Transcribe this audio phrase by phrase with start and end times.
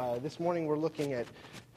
[0.00, 1.26] uh, this morning we're looking at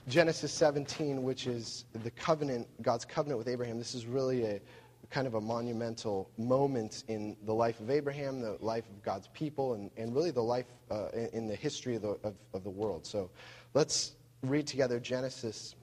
[0.07, 3.77] Genesis 17, which is the covenant, God's covenant with Abraham.
[3.77, 4.61] This is really a
[5.09, 9.73] kind of a monumental moment in the life of Abraham, the life of God's people,
[9.73, 13.05] and, and really the life uh, in, the history of the, of, of the world.
[13.05, 13.29] So
[13.73, 15.75] let's read together Genesis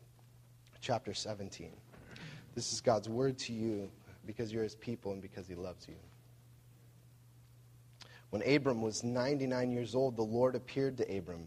[0.80, 1.70] chapter 17.
[2.54, 3.91] This is God's word to you
[4.27, 5.95] because you're his people and because he loves you.
[8.30, 11.46] When Abram was 99 years old, the Lord appeared to Abram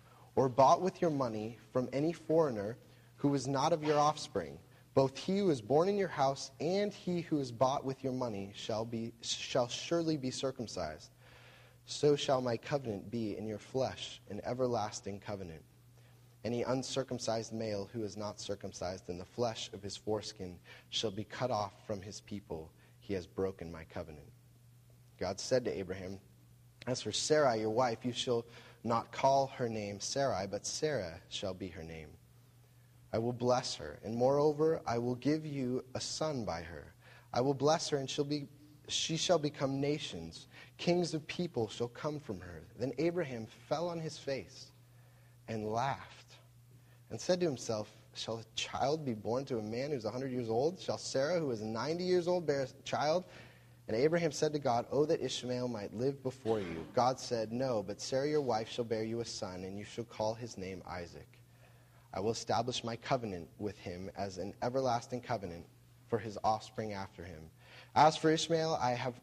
[0.35, 2.77] or bought with your money from any foreigner
[3.17, 4.57] who is not of your offspring.
[4.93, 8.13] Both he who is born in your house and he who is bought with your
[8.13, 11.11] money shall, be, shall surely be circumcised.
[11.85, 15.61] So shall my covenant be in your flesh, an everlasting covenant.
[16.43, 20.57] Any uncircumcised male who is not circumcised in the flesh of his foreskin
[20.89, 22.71] shall be cut off from his people.
[22.99, 24.27] He has broken my covenant.
[25.19, 26.19] God said to Abraham,
[26.87, 28.45] As for Sarai, your wife, you shall
[28.83, 32.09] not call her name Sarai, but Sarah shall be her name.
[33.13, 36.93] I will bless her, and moreover, I will give you a son by her.
[37.33, 38.47] I will bless her, and she'll be,
[38.87, 40.47] she shall become nations.
[40.77, 42.63] Kings of people shall come from her.
[42.79, 44.71] Then Abraham fell on his face
[45.47, 46.35] and laughed,
[47.09, 50.31] and said to himself, Shall a child be born to a man who's a 100
[50.31, 50.79] years old?
[50.79, 53.25] Shall Sarah, who is 90 years old, bear a child?
[53.87, 56.85] And Abraham said to God, Oh, that Ishmael might live before you.
[56.93, 60.03] God said, No, but Sarah your wife shall bear you a son, and you shall
[60.05, 61.27] call his name Isaac.
[62.13, 65.65] I will establish my covenant with him as an everlasting covenant
[66.07, 67.49] for his offspring after him.
[67.95, 69.19] As for Ishmael, I have,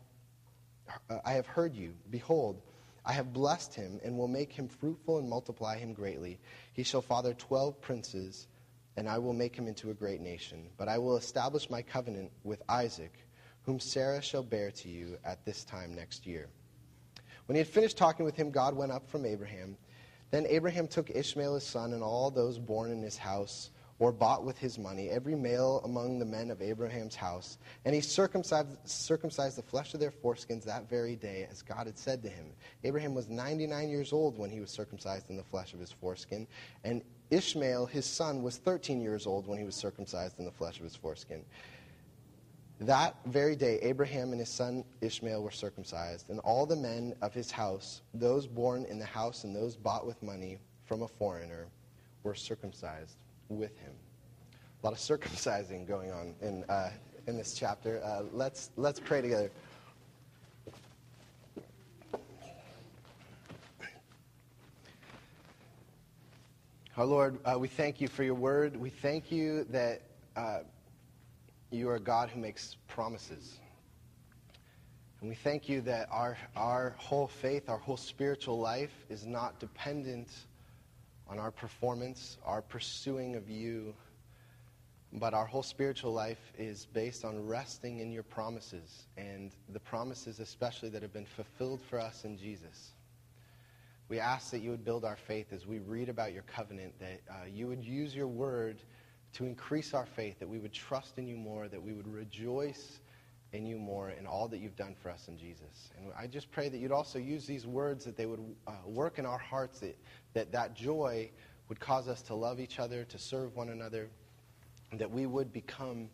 [1.25, 1.95] I have heard you.
[2.11, 2.61] Behold,
[3.05, 6.39] I have blessed him and will make him fruitful and multiply him greatly.
[6.73, 8.49] He shall father twelve princes,
[8.97, 10.69] and I will make him into a great nation.
[10.77, 13.13] But I will establish my covenant with Isaac
[13.69, 16.49] whom Sarah shall bear to you at this time next year.
[17.45, 19.77] When he had finished talking with him, God went up from Abraham.
[20.31, 23.69] Then Abraham took Ishmael his son and all those born in his house
[23.99, 28.01] or bought with his money, every male among the men of Abraham's house, and he
[28.01, 32.29] circumcised, circumcised the flesh of their foreskins that very day, as God had said to
[32.31, 32.47] him.
[32.85, 36.47] Abraham was 99 years old when he was circumcised in the flesh of his foreskin,
[36.85, 40.79] and Ishmael, his son, was 13 years old when he was circumcised in the flesh
[40.79, 41.45] of his foreskin.
[42.81, 47.35] That very day, Abraham and his son Ishmael were circumcised, and all the men of
[47.35, 51.67] his house, those born in the house and those bought with money from a foreigner,
[52.23, 53.17] were circumcised
[53.49, 53.93] with him.
[54.83, 56.91] A lot of circumcising going on in, uh,
[57.27, 58.01] in this chapter.
[58.05, 59.51] Uh, let's, let's pray together.
[66.97, 68.77] Our Lord, uh, we thank you for your word.
[68.77, 70.03] We thank you that
[70.37, 70.61] uh,
[71.71, 73.59] you are a God who makes promises.
[75.21, 79.59] And we thank you that our, our whole faith, our whole spiritual life is not
[79.59, 80.29] dependent
[81.29, 83.95] on our performance, our pursuing of you,
[85.13, 90.39] but our whole spiritual life is based on resting in your promises and the promises,
[90.39, 92.93] especially that have been fulfilled for us in Jesus.
[94.09, 97.21] We ask that you would build our faith as we read about your covenant, that
[97.29, 98.79] uh, you would use your word
[99.35, 103.01] to increase our faith, that we would trust in you more, that we would rejoice
[103.53, 105.91] in you more in all that you've done for us in Jesus.
[105.97, 109.19] And I just pray that you'd also use these words, that they would uh, work
[109.19, 109.97] in our hearts, that,
[110.35, 111.31] that that joy
[111.69, 114.09] would cause us to love each other, to serve one another,
[114.93, 116.09] that we would become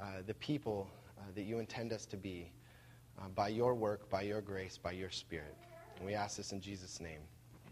[0.00, 2.50] uh, the people uh, that you intend us to be
[3.18, 5.56] uh, by your work, by your grace, by your Spirit.
[5.96, 7.20] And we ask this in Jesus' name.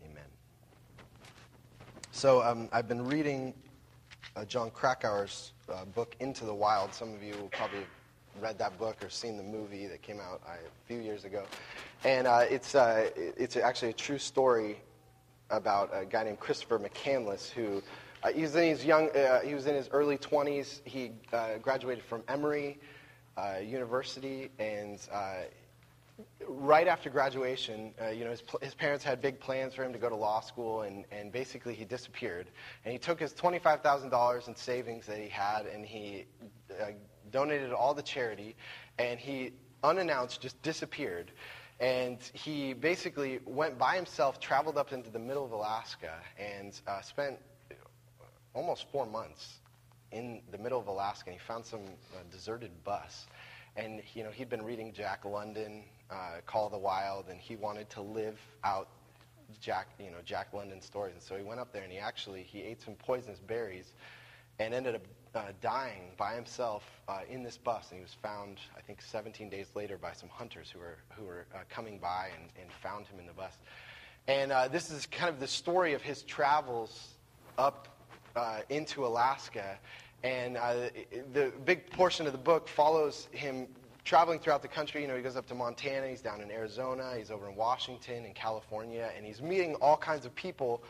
[0.05, 0.25] Amen.
[2.13, 3.53] So um, I've been reading
[4.37, 6.93] uh, Jon Krakauer's uh, book, Into the Wild.
[6.93, 7.85] Some of you will probably
[8.41, 11.45] read that book or seen the movie that came out uh, a few years ago.
[12.05, 14.81] And uh, it's, uh, it's actually a true story
[15.51, 17.83] about a guy named Christopher McCandless who
[18.23, 20.81] uh, he was in his young uh, he was in his early 20s.
[20.85, 21.13] He
[21.61, 22.79] graduated from Emory
[23.63, 24.99] University and
[26.47, 29.99] right after graduation, uh, you know, his, his, parents had big plans for him to
[29.99, 32.47] go to law school, and, and basically he disappeared.
[32.85, 36.27] And he took his $25,000 in savings that he had, and he
[36.71, 36.93] uh,
[37.31, 38.57] donated all to charity,
[38.99, 39.53] and he,
[39.83, 41.33] unannounced, just disappeared.
[41.81, 47.01] And he basically went by himself, traveled up into the middle of Alaska, and uh,
[47.01, 47.39] spent
[48.55, 49.59] almost four months
[50.13, 51.31] in the middle of Alaska.
[51.31, 51.81] And he found some
[52.15, 53.27] uh, deserted bus.
[53.77, 57.57] And, you know, he'd been reading Jack London, uh, Call of the Wild, and he
[57.57, 58.89] wanted to live out
[59.61, 61.15] Jack, you know, Jack London stories.
[61.15, 63.93] And so he went up there and he actually, he ate some poisonous berries
[64.59, 65.03] and ended up
[65.35, 67.91] uh, dying by himself uh, in this bus.
[67.91, 71.25] And he was found, I think, 17 days later by some hunters who were, who
[71.25, 73.59] were uh, coming by and, and found him in the bus.
[74.29, 77.09] And uh, this is kind of the story of his travels
[77.59, 77.89] up
[78.37, 79.79] uh, into Alaska.
[80.25, 80.89] And uh,
[81.35, 83.69] the big portion of the book follows him
[84.05, 85.03] traveling throughout the country.
[85.03, 88.25] You know, he goes up to Montana, he's down in Arizona, he's over in Washington
[88.25, 90.83] and California, and he's meeting all kinds of people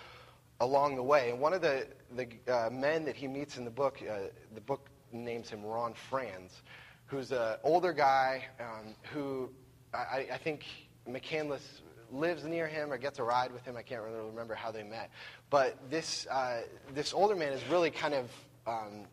[0.60, 1.30] along the way.
[1.30, 4.60] And one of the, the uh, men that he meets in the book, uh, the
[4.60, 6.62] book names him Ron Franz,
[7.06, 9.50] who's an older guy um, who
[9.92, 10.64] I, I think
[11.08, 11.80] McCandless
[12.12, 13.76] lives near him or gets a ride with him.
[13.76, 15.10] I can't really remember how they met.
[15.50, 16.62] But this, uh,
[16.94, 18.30] this older man is really kind of
[18.66, 19.06] um,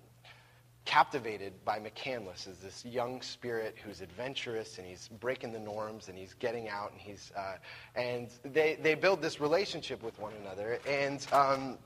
[0.86, 6.18] captivated by McCandless as this young spirit who's adventurous and he's breaking the norms and
[6.18, 7.56] he's getting out and he's uh,
[7.96, 11.78] and they, they build this relationship with one another and um,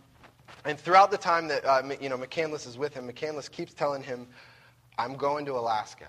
[0.63, 4.03] and throughout the time that uh, you know McCandless is with him, McCandless keeps telling
[4.03, 4.27] him,
[4.97, 6.07] "I'm going to Alaska,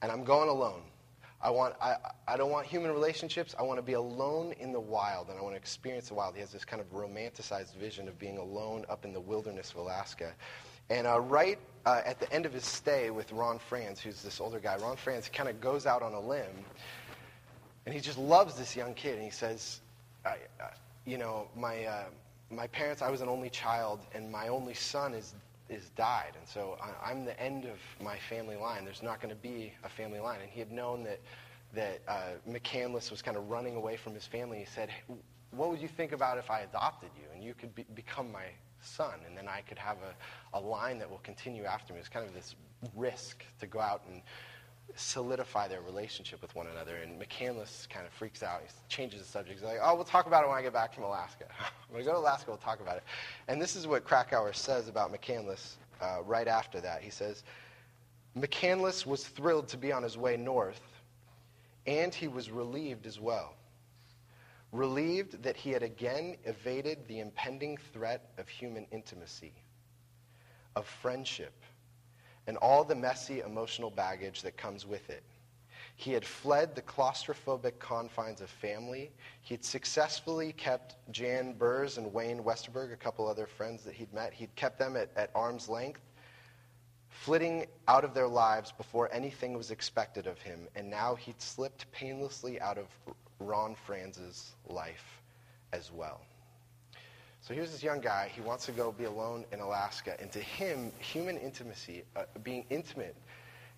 [0.00, 0.82] and I'm going alone.
[1.40, 1.96] I want I,
[2.28, 3.54] I don't want human relationships.
[3.58, 6.34] I want to be alone in the wild, and I want to experience the wild."
[6.34, 9.76] He has this kind of romanticized vision of being alone up in the wilderness of
[9.76, 10.32] Alaska.
[10.90, 14.40] And uh, right uh, at the end of his stay with Ron Franz, who's this
[14.40, 16.64] older guy, Ron Franz kind of goes out on a limb,
[17.86, 19.14] and he just loves this young kid.
[19.14, 19.80] And he says,
[20.24, 20.36] I,
[21.04, 22.04] you know, my, uh,
[22.50, 25.34] my parents, I was an only child, and my only son is,
[25.68, 26.32] is died.
[26.38, 28.84] And so I, I'm the end of my family line.
[28.84, 30.40] There's not going to be a family line.
[30.40, 31.20] And he had known that,
[31.74, 34.58] that uh, McCandless was kind of running away from his family.
[34.58, 34.90] He said,
[35.50, 38.44] what would you think about if I adopted you and you could be, become my
[38.84, 42.00] son, and then I could have a, a line that will continue after me.
[42.00, 42.54] It's kind of this
[42.96, 44.22] risk to go out and
[44.94, 46.96] solidify their relationship with one another.
[46.96, 48.60] And McCandless kind of freaks out.
[48.62, 49.60] He changes the subject.
[49.60, 51.44] He's like, oh, we'll talk about it when I get back from Alaska.
[51.88, 53.04] when we go to Alaska, we'll talk about it.
[53.48, 57.02] And this is what Krakauer says about McCandless uh, right after that.
[57.02, 57.44] He says,
[58.36, 60.80] McCandless was thrilled to be on his way north,
[61.86, 63.54] and he was relieved as well
[64.72, 69.52] relieved that he had again evaded the impending threat of human intimacy,
[70.74, 71.52] of friendship,
[72.46, 75.22] and all the messy emotional baggage that comes with it.
[75.96, 79.12] He had fled the claustrophobic confines of family.
[79.42, 84.32] He'd successfully kept Jan Burres and Wayne Westerberg, a couple other friends that he'd met,
[84.32, 86.00] he'd kept them at, at arm's length,
[87.10, 90.66] flitting out of their lives before anything was expected of him.
[90.74, 92.86] And now he'd slipped painlessly out of
[93.42, 95.20] Ron Franz's life
[95.72, 96.20] as well.
[97.40, 98.30] So here's this young guy.
[98.32, 100.14] He wants to go be alone in Alaska.
[100.20, 103.16] And to him, human intimacy, uh, being intimate,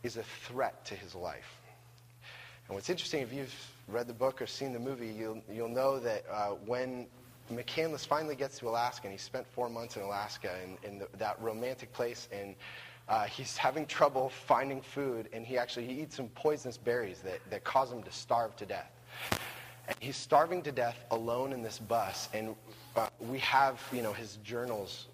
[0.03, 1.63] is a threat to his life.
[2.69, 3.55] And what's interesting, if you've
[3.89, 7.07] read the book or seen the movie, you'll, you'll know that uh, when
[7.53, 11.09] McCandless finally gets to Alaska, and he spent four months in Alaska in, in the,
[11.19, 12.55] that romantic place, and
[13.09, 17.41] uh, he's having trouble finding food, and he actually he eats some poisonous berries that,
[17.51, 18.91] that cause him to starve to death.
[19.89, 22.29] And he's starving to death alone in this bus.
[22.33, 22.55] And
[22.97, 25.07] uh, we have, you know, his journals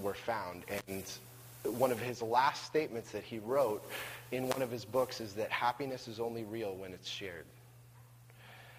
[0.00, 0.64] were found.
[0.88, 1.04] And
[1.78, 3.84] one of his last statements that he wrote
[4.32, 7.44] in one of his books is that happiness is only real when it's shared.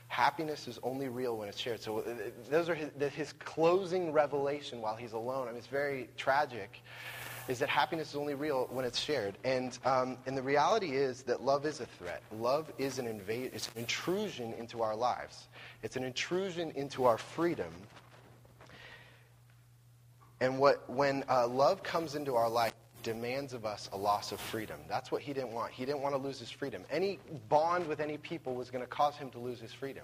[0.08, 1.82] Happiness is only real when it's shared.
[1.82, 2.04] So uh,
[2.50, 5.48] those are his, his closing revelation while he's alone.
[5.48, 6.82] I mean, it's very tragic
[7.48, 9.38] is that happiness is only real when it's shared.
[9.44, 12.22] And, um, and the reality is that love is a threat.
[12.32, 15.48] Love is an, invade, it's an intrusion into our lives.
[15.84, 17.72] It's an intrusion into our freedom.
[20.42, 22.74] And what, when uh, love comes into our life,
[23.04, 24.80] demands of us a loss of freedom.
[24.90, 25.72] That's what he didn't want.
[25.72, 26.84] He didn't want to lose his freedom.
[26.90, 30.04] Any bond with any people was going to cause him to lose his freedom.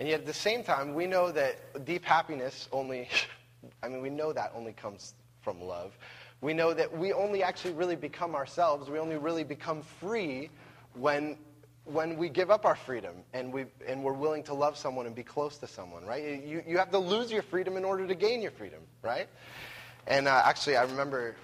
[0.00, 3.08] And yet at the same time, we know that deep happiness only,
[3.82, 5.96] I mean, we know that only comes from love.
[6.40, 8.90] We know that we only actually really become ourselves.
[8.90, 10.50] We only really become free
[10.94, 11.38] when,
[11.84, 15.14] when we give up our freedom and, we, and we're willing to love someone and
[15.14, 16.44] be close to someone, right?
[16.44, 19.28] You, you have to lose your freedom in order to gain your freedom, right?
[20.06, 21.36] And uh, actually, I remember,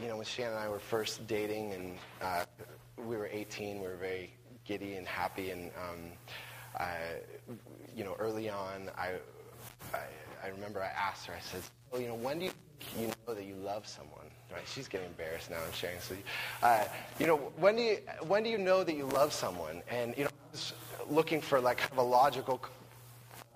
[0.00, 2.44] you know, when Shannon and I were first dating and uh,
[2.96, 4.32] we were 18, we were very
[4.64, 5.50] giddy and happy.
[5.50, 6.86] And, um,
[7.94, 9.14] you know, early on, I,
[9.92, 10.04] I,
[10.44, 11.62] I remember I asked her, I said,
[11.98, 12.52] you know, when do you,
[12.98, 14.26] you know that you love someone?
[14.52, 14.62] Right?
[14.66, 15.56] She's getting embarrassed now.
[15.56, 16.00] I'm sharing.
[16.00, 16.14] So,
[16.62, 16.84] uh,
[17.18, 19.82] you know, when do you when do you know that you love someone?
[19.88, 20.72] And you know, I was
[21.08, 22.60] looking for like kind of a logical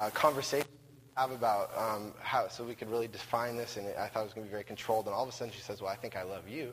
[0.01, 4.07] uh, conversation to have about um, how so we could really define this, and I
[4.07, 5.07] thought it was going to be very controlled.
[5.07, 6.73] And all of a sudden, she says, "Well, I think I love you."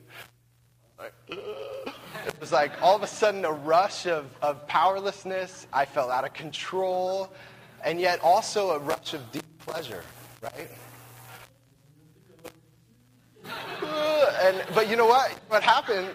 [2.28, 5.66] It was like all of a sudden a rush of, of powerlessness.
[5.74, 7.32] I felt out of control,
[7.84, 10.04] and yet also a rush of deep pleasure,
[10.42, 10.70] right?
[13.44, 15.32] And but you know what?
[15.48, 16.10] What happened?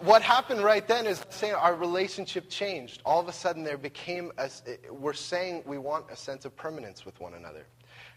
[0.00, 3.02] What happened right then is saying our relationship changed.
[3.04, 4.50] All of a sudden, there became a.
[4.90, 7.66] We're saying we want a sense of permanence with one another.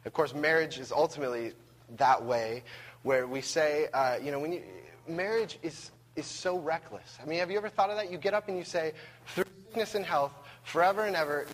[0.06, 1.54] Of course, marriage is ultimately
[1.98, 2.64] that way,
[3.04, 4.64] where we say, uh, you know, when you,
[5.08, 7.18] marriage is is so reckless.
[7.22, 8.12] I mean, have you ever thought of that?
[8.12, 8.94] You get up and you say,
[9.28, 10.34] through sickness and health,
[10.64, 11.48] forever and ever,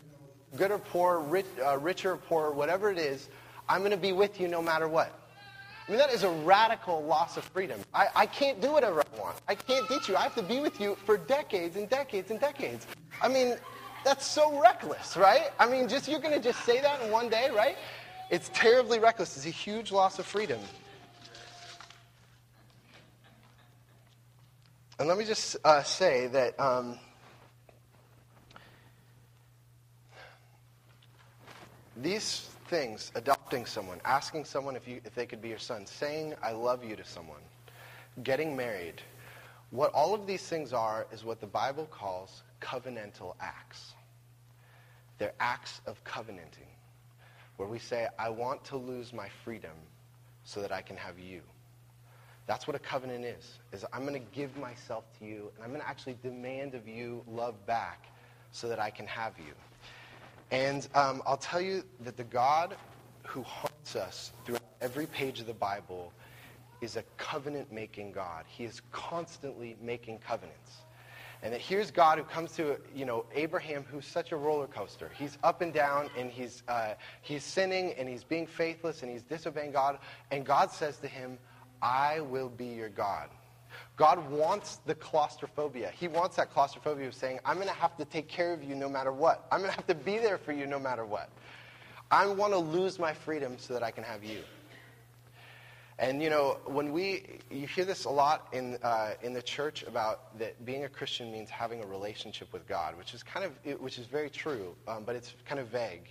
[0.56, 3.30] good or poor, rich, uh, rich or poor, whatever it is,
[3.68, 5.14] I'm going to be with you no matter what.
[5.90, 7.82] I mean, that is a radical loss of freedom.
[7.96, 9.38] I, I can't do whatever I want.
[9.48, 10.16] I can't ditch you.
[10.16, 12.86] I have to be with you for decades and decades and decades.
[13.24, 13.56] I mean,
[14.06, 15.50] that's so reckless, right?
[15.58, 17.76] I mean, just you're going to just say that in one day, right?
[18.30, 19.36] It's terribly reckless.
[19.36, 20.60] It's a huge loss of freedom.
[25.00, 27.00] And let me just uh, say that um,
[31.98, 36.36] these things, adopting someone, asking someone if, you, if they could be your son, saying
[36.42, 37.42] I love you to someone,
[38.24, 39.02] getting married,
[39.72, 43.94] what all of these things are is what the Bible calls covenantal acts.
[45.18, 46.68] They're acts of covenanting,
[47.58, 49.76] where we say, I want to lose my freedom
[50.44, 51.42] so that I can have you.
[52.48, 55.70] That's what a covenant is, is I'm going to give myself to you, and I'm
[55.70, 58.06] going to actually demand of you love back
[58.52, 59.54] so that I can have you.
[60.52, 62.76] And um, I'll tell you that the God
[63.26, 66.12] who haunts us throughout every page of the Bible
[66.82, 68.46] is a covenant making God.
[68.48, 70.78] He is constantly making covenants.
[71.42, 75.10] And that here's God who comes to, you know, Abraham, who's such a roller coaster.
[75.18, 79.24] He's up and down, and he's, uh, he's sinning, and he's being faithless, and he's
[79.24, 80.00] disobeying God.
[80.32, 81.38] And God says to him,
[81.82, 83.30] I will be your God.
[83.96, 85.92] God wants the claustrophobia.
[85.98, 88.76] He wants that claustrophobia of saying, I'm going to have to take care of you
[88.76, 89.48] no matter what.
[89.52, 91.30] I'm going to have to be there for you no matter what.
[92.12, 94.42] I want to lose my freedom so that I can have you.
[96.00, 99.84] And you know, when we, you hear this a lot in, uh, in the church
[99.84, 103.82] about that being a Christian means having a relationship with God, which is kind of,
[103.82, 106.08] which is very true, um, but it's kind of vague.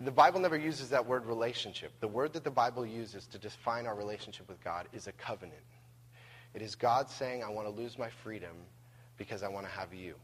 [0.00, 1.92] The Bible never uses that word relationship.
[2.00, 5.60] The word that the Bible uses to define our relationship with God is a covenant.
[6.54, 8.56] It is God saying, I want to lose my freedom
[9.16, 10.14] because I want to have you.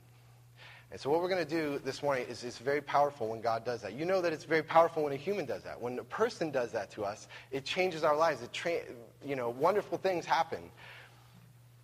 [0.91, 3.65] And so what we're going to do this morning is it's very powerful when God
[3.65, 3.93] does that.
[3.93, 5.79] You know that it's very powerful when a human does that.
[5.79, 8.43] When a person does that to us, it changes our lives.
[8.43, 8.81] It tra-
[9.25, 10.71] you know, wonderful things happen.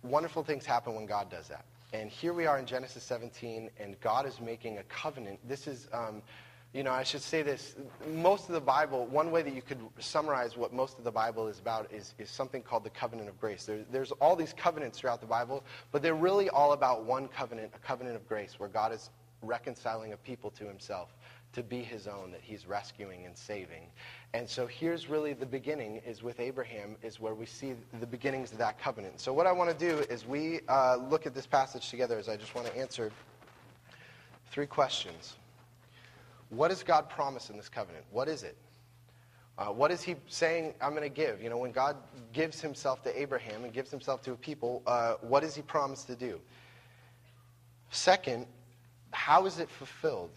[0.01, 1.65] Wonderful things happen when God does that.
[1.93, 5.39] And here we are in Genesis 17, and God is making a covenant.
[5.47, 6.23] This is um,
[6.75, 7.75] you know, I should say this.
[8.13, 11.47] Most of the Bible, one way that you could summarize what most of the Bible
[11.47, 13.63] is about is, is something called the covenant of grace.
[13.63, 15.63] There, there's all these covenants throughout the Bible,
[15.93, 19.09] but they're really all about one covenant, a covenant of grace, where God is
[19.41, 21.15] reconciling a people to himself
[21.53, 23.83] to be his own, that he's rescuing and saving.
[24.33, 28.51] And so here's really the beginning is with Abraham is where we see the beginnings
[28.51, 29.21] of that covenant.
[29.21, 32.27] So what I want to do is we uh, look at this passage together as
[32.27, 33.13] I just want to answer
[34.51, 35.35] three questions.
[36.49, 38.05] What does God promise in this covenant?
[38.11, 38.57] What is it?
[39.57, 41.41] Uh, what is he saying I'm going to give?
[41.41, 41.95] You know, when God
[42.33, 46.03] gives himself to Abraham and gives himself to a people, uh, what does he promise
[46.03, 46.39] to do?
[47.89, 48.47] Second,
[49.11, 50.31] how is it fulfilled?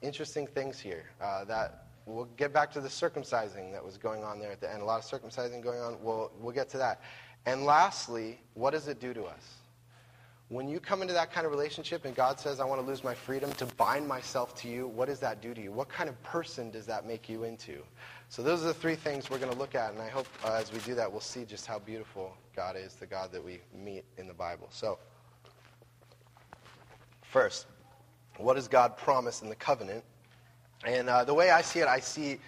[0.00, 1.04] Interesting things here.
[1.20, 4.72] Uh, that we'll get back to the circumcising that was going on there at the
[4.72, 4.80] end.
[4.80, 5.98] A lot of circumcising going on.
[6.02, 7.02] We'll, we'll get to that.
[7.44, 9.56] And lastly, what does it do to us?
[10.48, 13.02] When you come into that kind of relationship and God says, I want to lose
[13.02, 15.72] my freedom to bind myself to you, what does that do to you?
[15.72, 17.82] What kind of person does that make you into?
[18.28, 20.52] So those are the three things we're going to look at, and I hope uh,
[20.52, 23.60] as we do that, we'll see just how beautiful God is, the God that we
[23.74, 24.68] meet in the Bible.
[24.70, 24.98] So,
[27.22, 27.66] first,
[28.38, 30.04] what does God promise in the covenant?
[30.84, 32.38] And uh, the way I see it, I see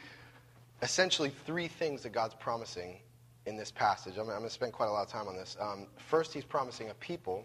[0.82, 2.98] essentially three things that God's promising
[3.46, 4.14] in this passage.
[4.16, 5.56] I'm, I'm going to spend quite a lot of time on this.
[5.60, 7.44] Um, first, he's promising a people.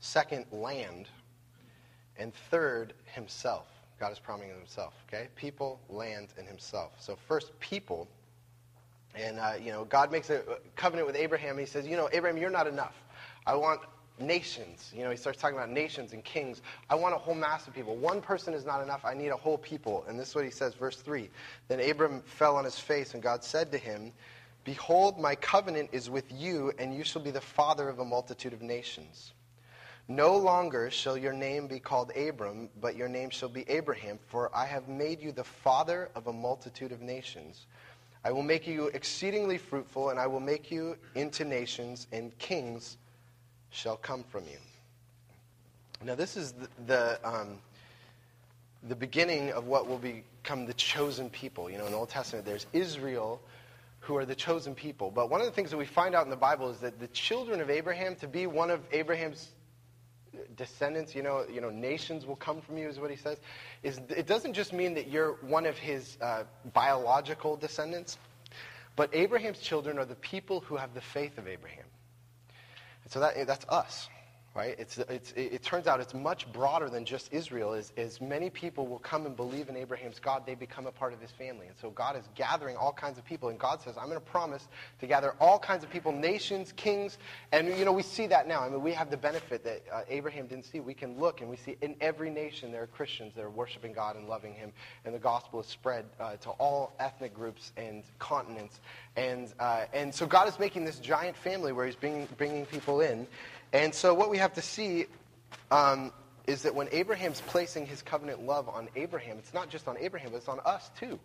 [0.00, 1.08] Second, land.
[2.16, 3.66] And third, himself.
[3.98, 5.28] God is promising himself, okay?
[5.34, 6.92] People, land, and himself.
[6.98, 8.08] So first, people.
[9.14, 10.42] And, uh, you know, God makes a
[10.76, 11.58] covenant with Abraham.
[11.58, 12.94] He says, you know, Abraham, you're not enough.
[13.46, 13.80] I want
[14.20, 14.92] nations.
[14.94, 16.62] You know, he starts talking about nations and kings.
[16.90, 17.96] I want a whole mass of people.
[17.96, 19.04] One person is not enough.
[19.04, 20.04] I need a whole people.
[20.08, 21.28] And this is what he says, verse 3.
[21.68, 24.12] Then Abram fell on his face, and God said to him,
[24.64, 28.52] Behold, my covenant is with you, and you shall be the father of a multitude
[28.52, 29.32] of nations.
[30.10, 34.50] No longer shall your name be called Abram, but your name shall be Abraham, for
[34.56, 37.66] I have made you the father of a multitude of nations.
[38.24, 42.96] I will make you exceedingly fruitful, and I will make you into nations, and kings
[43.68, 44.58] shall come from you.
[46.02, 47.58] Now, this is the, the, um,
[48.88, 51.68] the beginning of what will become the chosen people.
[51.68, 53.42] You know, in the Old Testament, there's Israel
[54.00, 55.10] who are the chosen people.
[55.10, 57.08] But one of the things that we find out in the Bible is that the
[57.08, 59.50] children of Abraham, to be one of Abraham's
[60.56, 63.38] descendants, you know, you know, nations will come from you, is what he says.
[63.82, 68.18] Is it doesn't just mean that you're one of his uh, biological descendants,
[68.96, 71.84] but Abraham's children are the people who have the faith of Abraham.
[73.04, 74.08] And so that, that's us
[74.58, 74.74] right?
[74.76, 77.74] It's, it's, it turns out it's much broader than just Israel.
[77.74, 81.12] As, as many people will come and believe in Abraham's God, they become a part
[81.12, 81.68] of his family.
[81.68, 83.50] And so God is gathering all kinds of people.
[83.50, 84.66] And God says, I'm going to promise
[84.98, 87.18] to gather all kinds of people, nations, kings.
[87.52, 88.62] And, you know, we see that now.
[88.62, 90.80] I mean, we have the benefit that uh, Abraham didn't see.
[90.80, 93.92] We can look and we see in every nation there are Christians that are worshiping
[93.92, 94.72] God and loving him.
[95.04, 98.80] And the gospel is spread uh, to all ethnic groups and continents.
[99.14, 103.02] And, uh, and so God is making this giant family where he's bringing, bringing people
[103.02, 103.28] in.
[103.72, 105.06] And so what we have to see
[105.70, 106.12] um,
[106.46, 110.30] is that when Abraham's placing his covenant love on Abraham, it's not just on Abraham,
[110.30, 111.18] but it's on us too.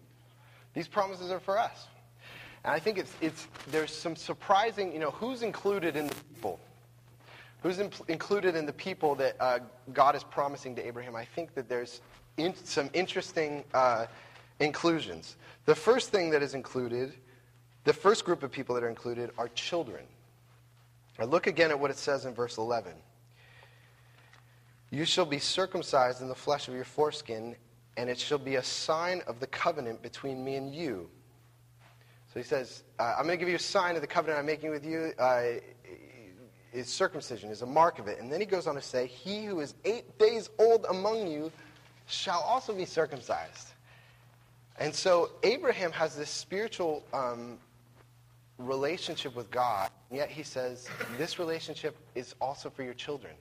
[0.74, 1.88] These promises are for us.
[2.64, 6.60] And I think it's, it's, there's some surprising, you know, who's included in the people?
[7.62, 9.60] Who's in, included in the people that uh,
[9.94, 11.16] God is promising to Abraham?
[11.16, 12.02] I think that there's
[12.36, 14.08] in, some interesting uh,
[14.60, 15.38] inclusions.
[15.66, 17.14] The first thing that is included,
[17.86, 20.04] the first group of people that are included are children.
[21.20, 22.94] Now look again at what it says in verse 11.
[24.90, 27.56] You shall be circumcised in the flesh of your foreskin,
[27.98, 31.10] and it shall be a sign of the covenant between me and you.
[32.34, 34.46] So he says, uh, I'm going to give you a sign of the covenant I'm
[34.46, 35.14] making with you.
[35.20, 35.44] Uh,
[36.74, 38.20] is circumcision, is a mark of it.
[38.20, 41.52] And then he goes on to say, He who is eight days old among you
[42.08, 43.70] shall also be circumcised.
[44.80, 47.60] And so Abraham has this spiritual um,
[48.58, 50.88] relationship with God, yet he says,
[51.18, 53.34] this relationship is also for your children.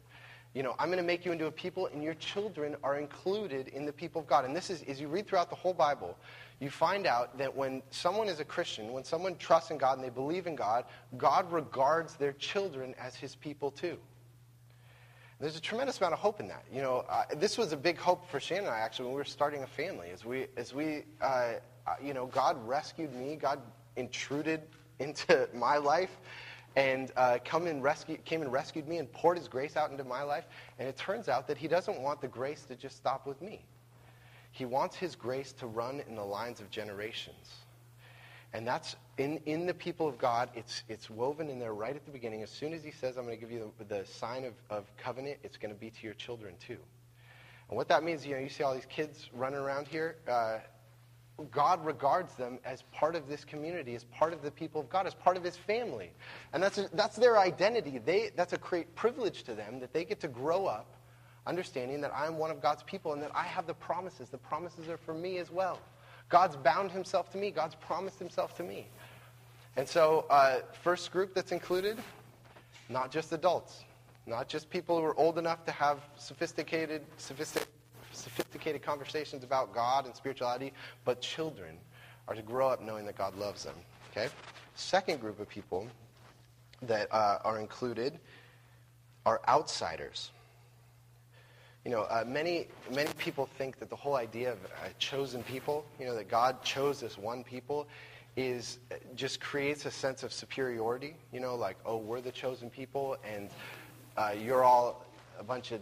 [0.54, 3.68] You know, I'm going to make you into a people, and your children are included
[3.68, 4.44] in the people of God.
[4.44, 6.18] And this is, as you read throughout the whole Bible,
[6.60, 10.04] you find out that when someone is a Christian, when someone trusts in God and
[10.04, 10.84] they believe in God,
[11.16, 13.96] God regards their children as his people too.
[15.40, 16.64] There's a tremendous amount of hope in that.
[16.72, 19.18] You know, uh, this was a big hope for Shannon and I actually when we
[19.20, 20.10] were starting a family.
[20.10, 23.34] As we, as we, uh, uh you know, God rescued me.
[23.34, 23.60] God
[23.96, 24.62] intruded
[25.02, 26.10] into my life
[26.74, 30.04] and uh, come and rescue, came and rescued me and poured his grace out into
[30.04, 30.44] my life.
[30.78, 33.64] And it turns out that he doesn't want the grace to just stop with me.
[34.52, 37.56] He wants his grace to run in the lines of generations.
[38.54, 42.04] And that's in, in the people of God, it's, it's woven in there right at
[42.04, 42.42] the beginning.
[42.42, 44.94] As soon as he says, I'm going to give you the, the sign of, of
[44.98, 46.78] covenant, it's going to be to your children too.
[47.68, 50.16] And what that means, you know, you see all these kids running around here.
[50.28, 50.58] Uh,
[51.50, 55.06] God regards them as part of this community, as part of the people of God,
[55.06, 56.12] as part of his family.
[56.52, 57.98] And that's, a, that's their identity.
[57.98, 60.86] They, that's a great privilege to them that they get to grow up
[61.46, 64.28] understanding that I'm one of God's people and that I have the promises.
[64.28, 65.80] The promises are for me as well.
[66.28, 67.50] God's bound himself to me.
[67.50, 68.86] God's promised himself to me.
[69.76, 71.98] And so, uh, first group that's included,
[72.88, 73.84] not just adults,
[74.26, 77.72] not just people who are old enough to have sophisticated, sophisticated
[78.22, 80.72] sophisticated conversations about God and spirituality,
[81.04, 81.76] but children
[82.28, 83.74] are to grow up knowing that God loves them.
[84.10, 84.28] Okay?
[84.74, 85.88] Second group of people
[86.82, 88.18] that uh, are included
[89.26, 90.30] are outsiders.
[91.84, 95.84] You know, uh, many, many people think that the whole idea of uh, chosen people,
[95.98, 97.88] you know, that God chose this one people,
[98.36, 101.16] is uh, just creates a sense of superiority.
[101.32, 103.50] You know, like, oh, we're the chosen people, and
[104.16, 105.04] uh, you're all
[105.40, 105.80] a bunch of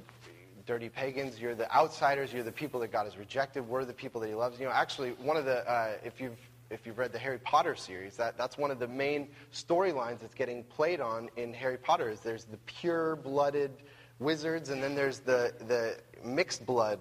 [0.70, 1.40] dirty pagans.
[1.40, 2.33] You're the outsiders.
[2.33, 3.68] You're the people that God has rejected.
[3.68, 4.61] We're the people that He loves.
[4.61, 6.38] You know, actually, one of the uh, if you've
[6.70, 10.33] if you've read the Harry Potter series, that, that's one of the main storylines that's
[10.33, 12.09] getting played on in Harry Potter.
[12.09, 13.72] Is there's the pure-blooded
[14.20, 17.00] wizards, and then there's the the mixed blood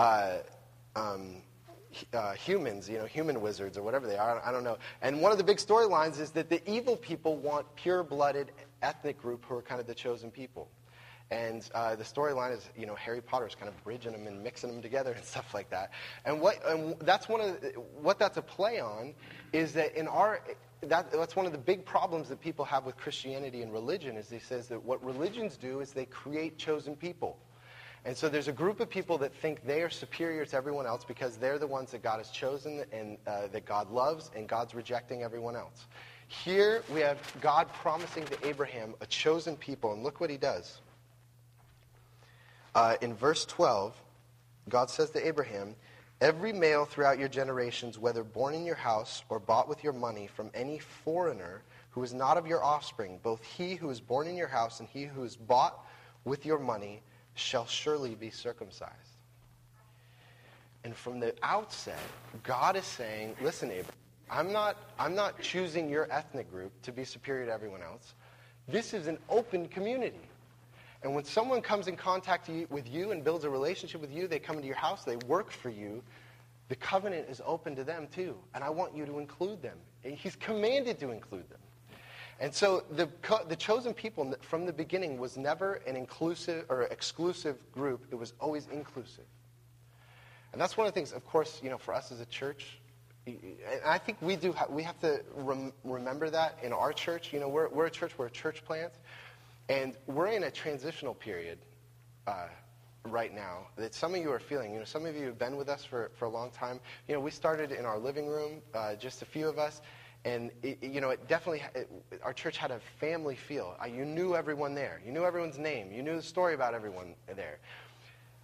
[0.00, 0.38] uh,
[0.96, 1.36] um,
[2.12, 4.42] uh, humans, you know, human wizards or whatever they are.
[4.44, 4.76] I don't know.
[5.02, 8.50] And one of the big storylines is that the evil people want pure-blooded
[8.82, 10.68] ethnic group who are kind of the chosen people.
[11.30, 14.70] And uh, the storyline is, you know, Harry Potter's kind of bridging them and mixing
[14.70, 15.92] them together and stuff like that.
[16.24, 17.68] And what and that's one of the,
[18.00, 19.14] what that's a play on
[19.52, 20.40] is that in our
[20.82, 24.28] that, that's one of the big problems that people have with Christianity and religion is
[24.28, 27.36] they says that what religions do is they create chosen people.
[28.04, 31.04] And so there's a group of people that think they are superior to everyone else
[31.04, 34.74] because they're the ones that God has chosen and uh, that God loves, and God's
[34.74, 35.86] rejecting everyone else.
[36.28, 40.80] Here we have God promising to Abraham a chosen people, and look what he does.
[42.74, 43.94] Uh, in verse 12,
[44.68, 45.74] God says to Abraham,
[46.20, 50.26] Every male throughout your generations, whether born in your house or bought with your money
[50.26, 54.36] from any foreigner who is not of your offspring, both he who is born in
[54.36, 55.86] your house and he who is bought
[56.24, 57.02] with your money,
[57.34, 58.92] shall surely be circumcised.
[60.84, 62.00] And from the outset,
[62.42, 63.92] God is saying, listen, Abraham,
[64.30, 68.14] I'm not, I'm not choosing your ethnic group to be superior to everyone else.
[68.66, 70.27] This is an open community.
[71.02, 74.38] And when someone comes in contact with you and builds a relationship with you, they
[74.38, 76.02] come into your house, they work for you,
[76.68, 78.36] the covenant is open to them too.
[78.54, 79.78] And I want you to include them.
[80.02, 81.60] He's commanded to include them.
[82.40, 83.08] And so the,
[83.48, 88.06] the chosen people from the beginning was never an inclusive or exclusive group.
[88.10, 89.24] It was always inclusive.
[90.52, 92.78] And that's one of the things, of course, you know, for us as a church,
[93.26, 97.32] and I think we do, we have to rem- remember that in our church.
[97.32, 98.92] You know, we're, we're a church, we're a church plant.
[99.68, 101.58] And we're in a transitional period
[102.26, 102.46] uh,
[103.04, 104.72] right now that some of you are feeling.
[104.72, 106.80] You know, some of you have been with us for, for a long time.
[107.06, 109.82] You know, we started in our living room, uh, just a few of us,
[110.24, 111.90] and it, you know, it definitely it,
[112.22, 113.76] our church had a family feel.
[113.82, 115.00] Uh, you knew everyone there.
[115.04, 115.92] You knew everyone's name.
[115.92, 117.58] You knew the story about everyone there.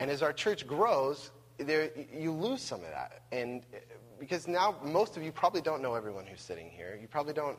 [0.01, 3.79] And as our church grows, there you lose some of that, and uh,
[4.19, 6.99] because now most of you probably don't know everyone who's sitting here.
[7.01, 7.59] You probably don't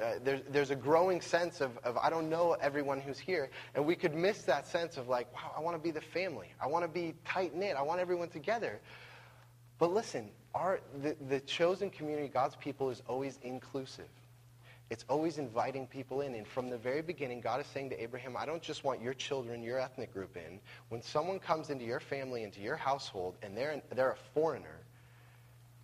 [0.00, 3.50] uh, there's, there's a growing sense of, of, I don't know everyone who's here.
[3.74, 6.48] And we could miss that sense of like, wow, I want to be the family.
[6.60, 7.76] I want to be tight knit.
[7.76, 8.80] I want everyone together.
[9.78, 14.08] But listen, our, the, the chosen community, God's people, is always inclusive.
[14.90, 16.34] It's always inviting people in.
[16.34, 19.14] And from the very beginning, God is saying to Abraham, I don't just want your
[19.14, 20.60] children, your ethnic group in.
[20.88, 24.80] When someone comes into your family, into your household, and they're, they're a foreigner,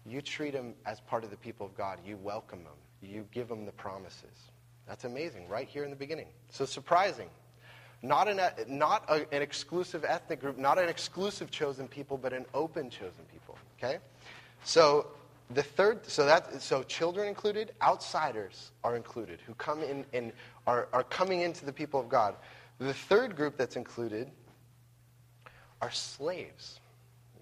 [0.06, 1.98] you treat them as part of the people of God.
[2.04, 4.50] You welcome them you give them the promises.
[4.86, 6.28] That's amazing, right here in the beginning.
[6.50, 7.28] So surprising.
[8.00, 12.46] Not an, not a, an exclusive ethnic group, not an exclusive chosen people, but an
[12.54, 13.58] open chosen people.
[13.76, 13.98] Okay?
[14.62, 15.08] So
[15.50, 20.32] the third, so that, so children included, outsiders are included, who come in and
[20.66, 22.36] are, are coming into the people of God.
[22.78, 24.30] The third group that's included
[25.82, 26.80] are slaves.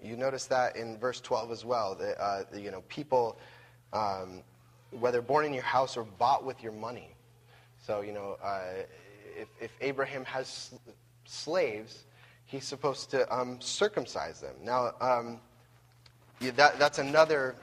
[0.01, 1.95] You notice that in verse 12 as well.
[1.95, 3.39] The, uh, you know, people
[3.93, 4.41] um,
[4.91, 7.09] whether born in your house or bought with your money.
[7.85, 8.61] So, you know, uh,
[9.37, 10.73] if, if, Abraham has
[11.25, 12.03] slaves,
[12.45, 14.55] he's supposed to um, circumcise them.
[14.63, 15.39] Now, um,
[16.39, 17.55] yeah, that, that's another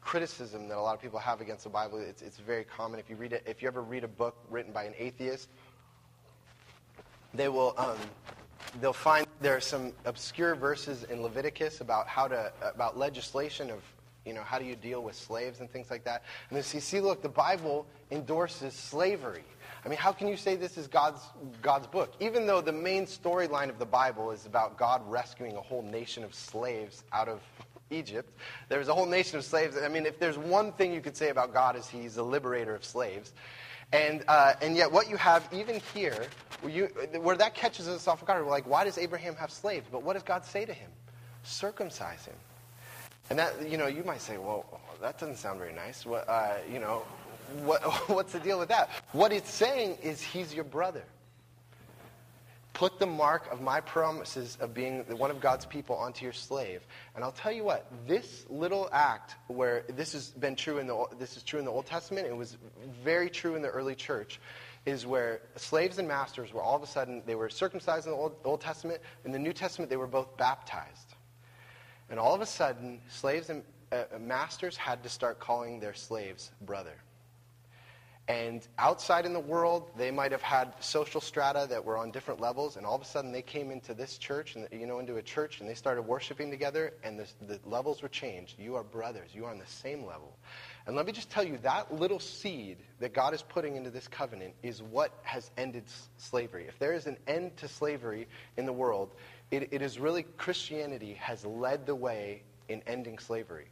[0.00, 1.98] criticism that a lot of people have against the Bible.
[1.98, 3.00] It's, it's very common.
[3.00, 5.48] If you, read it, if you ever read a book written by an atheist,
[7.34, 7.98] they will um,
[8.80, 13.82] they'll find there are some obscure verses in Leviticus about how to about legislation of
[14.26, 16.24] you know, how do you deal with slaves and things like that?
[16.50, 19.44] And then see, see, look, the Bible endorses slavery.
[19.84, 21.22] I mean, how can you say this is God's,
[21.62, 22.12] God's book?
[22.18, 26.24] Even though the main storyline of the Bible is about God rescuing a whole nation
[26.24, 27.40] of slaves out of
[27.90, 28.36] Egypt,
[28.68, 29.76] there's a whole nation of slaves.
[29.80, 32.74] I mean, if there's one thing you could say about God is he's a liberator
[32.74, 33.32] of slaves.
[33.92, 36.26] And, uh, and yet what you have even here,
[36.62, 36.86] where, you,
[37.20, 39.86] where that catches us off guard, we're like, why does Abraham have slaves?
[39.90, 40.90] But what does God say to him?
[41.44, 42.34] Circumcise him.
[43.30, 46.06] And that, you know, you might say, well, that doesn't sound very nice.
[46.06, 47.04] What, uh, you know,
[47.64, 48.90] what, what's the deal with that?
[49.12, 51.04] What it's saying is he's your brother.
[52.72, 56.86] Put the mark of my promises of being one of God's people onto your slave.
[57.14, 61.06] And I'll tell you what, this little act where this has been true in the,
[61.18, 62.58] this is true in the Old Testament, it was
[63.02, 64.40] very true in the early church,
[64.84, 68.18] is where slaves and masters were all of a sudden, they were circumcised in the
[68.18, 69.00] Old, Old Testament.
[69.24, 71.05] In the New Testament, they were both baptized.
[72.10, 76.50] And all of a sudden, slaves and uh, masters had to start calling their slaves
[76.60, 76.94] brother.
[78.28, 82.40] And outside in the world, they might have had social strata that were on different
[82.40, 85.16] levels, and all of a sudden they came into this church, and you know, into
[85.16, 88.58] a church, and they started worshiping together, and the, the levels were changed.
[88.58, 89.30] You are brothers.
[89.32, 90.36] You are on the same level.
[90.88, 94.08] And let me just tell you, that little seed that God is putting into this
[94.08, 95.84] covenant is what has ended
[96.16, 96.66] slavery.
[96.66, 99.14] If there is an end to slavery in the world,
[99.50, 103.66] it, it is really Christianity has led the way in ending slavery.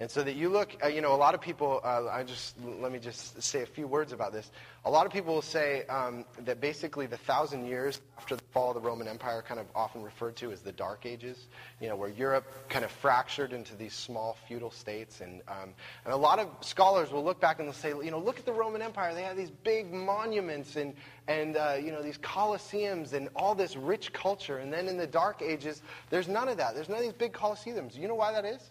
[0.00, 2.56] And so that you look, uh, you know, a lot of people, uh, I just,
[2.64, 4.50] let me just say a few words about this.
[4.86, 8.70] A lot of people will say um, that basically the thousand years after the fall
[8.70, 11.48] of the Roman Empire, kind of often referred to as the Dark Ages,
[11.82, 15.20] you know, where Europe kind of fractured into these small feudal states.
[15.20, 15.74] And, um,
[16.06, 18.46] and a lot of scholars will look back and they'll say, you know, look at
[18.46, 19.14] the Roman Empire.
[19.14, 20.94] They had these big monuments and,
[21.28, 24.56] and uh, you know, these colosseums and all this rich culture.
[24.56, 26.74] And then in the Dark Ages, there's none of that.
[26.74, 27.94] There's none of these big colosseums.
[27.94, 28.70] You know why that is?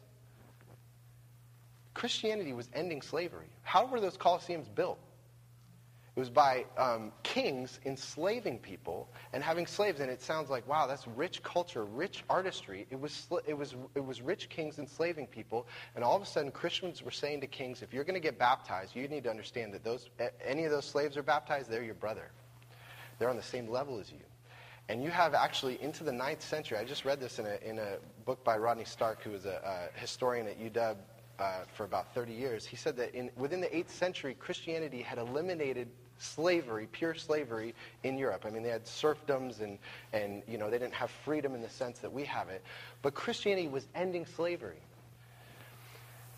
[2.00, 3.50] Christianity was ending slavery.
[3.62, 5.00] How were those colosseums built?
[6.16, 10.00] It was by um, kings enslaving people and having slaves.
[10.00, 12.88] And it sounds like, wow, that's rich culture, rich artistry.
[12.90, 15.68] It was, it was, it was rich kings enslaving people.
[15.94, 18.40] And all of a sudden, Christians were saying to kings, if you're going to get
[18.40, 20.10] baptized, you need to understand that those,
[20.42, 22.32] any of those slaves are baptized, they're your brother.
[23.18, 24.24] They're on the same level as you.
[24.88, 27.78] And you have actually into the ninth century, I just read this in a, in
[27.78, 30.96] a book by Rodney Stark, who was a, a historian at UW
[31.40, 35.18] uh, for about 30 years, he said that in, within the 8th century, Christianity had
[35.18, 37.74] eliminated slavery, pure slavery,
[38.04, 38.46] in Europe.
[38.46, 39.78] I mean, they had serfdoms and,
[40.14, 42.64] and you know, they didn't have freedom in the sense that we have it.
[43.02, 44.82] But Christianity was ending slavery.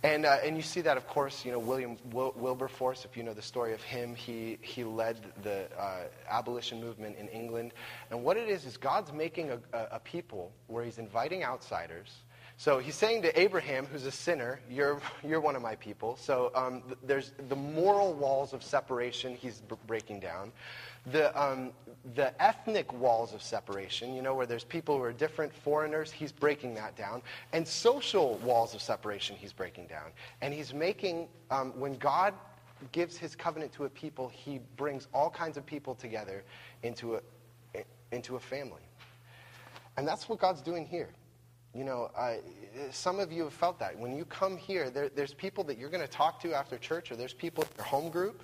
[0.03, 3.21] And, uh, and you see that, of course, you know, William Wil- Wilberforce, if you
[3.21, 7.73] know the story of him, he, he led the uh, abolition movement in England.
[8.09, 12.23] And what it is, is God's making a, a, a people where he's inviting outsiders
[12.61, 16.15] so he's saying to Abraham, who's a sinner, you're, you're one of my people.
[16.15, 20.51] So um, th- there's the moral walls of separation he's b- breaking down.
[21.07, 21.71] The, um,
[22.13, 26.31] the ethnic walls of separation, you know, where there's people who are different, foreigners, he's
[26.31, 27.23] breaking that down.
[27.51, 30.11] And social walls of separation he's breaking down.
[30.43, 32.35] And he's making, um, when God
[32.91, 36.43] gives his covenant to a people, he brings all kinds of people together
[36.83, 37.21] into a,
[38.11, 38.83] into a family.
[39.97, 41.09] And that's what God's doing here.
[41.73, 42.11] You know,
[42.91, 43.97] some of you have felt that.
[43.97, 47.11] When you come here, there, there's people that you're going to talk to after church,
[47.11, 48.43] or there's people in your home group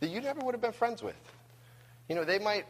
[0.00, 1.16] that you never would have been friends with.
[2.08, 2.64] You know, they might,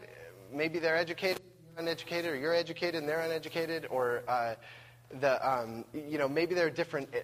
[0.53, 1.41] maybe they're educated,
[1.77, 4.55] uneducated, or you're educated and they're uneducated, or uh,
[5.21, 7.21] the, um, you know, maybe they're different, uh,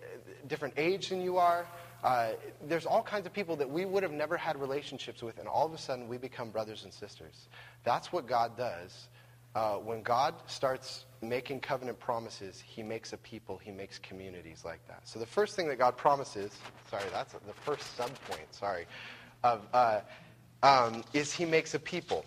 [0.46, 1.66] different age than you are.
[2.04, 2.30] Uh,
[2.68, 5.66] there's all kinds of people that we would have never had relationships with, and all
[5.66, 7.48] of a sudden we become brothers and sisters.
[7.82, 9.08] That's what God does.
[9.54, 14.86] Uh, when God starts making covenant promises, he makes a people, he makes communities like
[14.88, 15.00] that.
[15.04, 16.52] So the first thing that God promises,
[16.90, 18.86] sorry, that's the first sub point, sorry,
[19.42, 20.00] of, uh,
[20.62, 22.24] um, is he makes a people.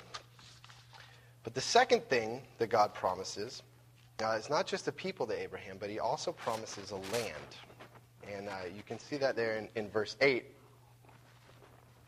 [1.44, 3.64] But the second thing that God promises
[4.24, 7.36] uh, is not just a people to Abraham, but he also promises a land.
[8.32, 10.46] And uh, you can see that there in, in verse 8.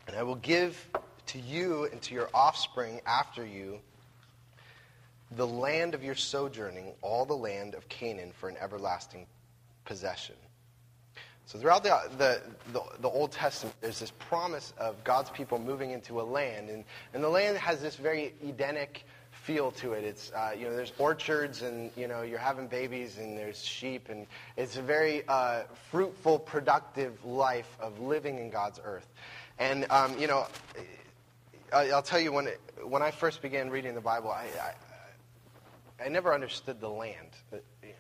[0.08, 0.90] And I will give
[1.28, 3.80] to you and to your offspring after you
[5.36, 9.26] the land of your sojourning, all the land of Canaan, for an everlasting
[9.86, 10.36] possession.
[11.46, 12.42] So throughout the, the,
[12.72, 16.70] the, the, Old Testament, there's this promise of God's people moving into a land.
[16.70, 20.06] And, and the land has this very Edenic feel to it.
[20.06, 24.08] It's, uh, you know, there's orchards and, you know, you're having babies and there's sheep.
[24.10, 29.08] And it's a very uh, fruitful, productive life of living in God's earth.
[29.60, 30.48] And, um, you know,
[31.74, 34.74] I'll tell you, when, it, when I first began reading the Bible, I, I
[36.04, 37.30] I never understood the land.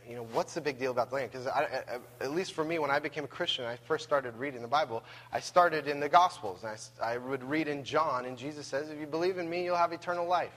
[0.07, 1.31] You know, what's the big deal about the land?
[1.31, 4.67] Because at least for me, when I became a Christian, I first started reading the
[4.67, 5.03] Bible.
[5.31, 8.89] I started in the Gospels, and I, I would read in John, and Jesus says,
[8.89, 10.53] "If you believe in me, you'll have eternal life."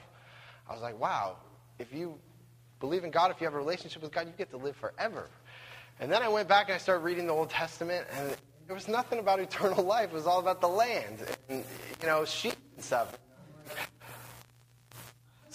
[0.68, 1.37] I was like, "Wow!
[1.78, 2.18] If you
[2.80, 5.28] believe in God, if you have a relationship with God, you get to live forever."
[6.00, 8.88] And then I went back and I started reading the Old Testament, and there was
[8.88, 10.11] nothing about eternal life.
[10.11, 11.64] It was all about the land and
[12.00, 13.16] you know sheep and stuff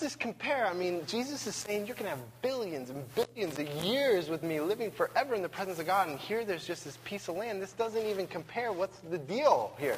[0.02, 0.66] this compare?
[0.66, 4.44] I mean, Jesus is saying you're going to have billions and billions of years with
[4.44, 7.38] me living forever in the presence of God, and here there's just this piece of
[7.38, 7.62] land.
[7.62, 8.74] This doesn't even compare.
[8.74, 9.98] What's the deal here?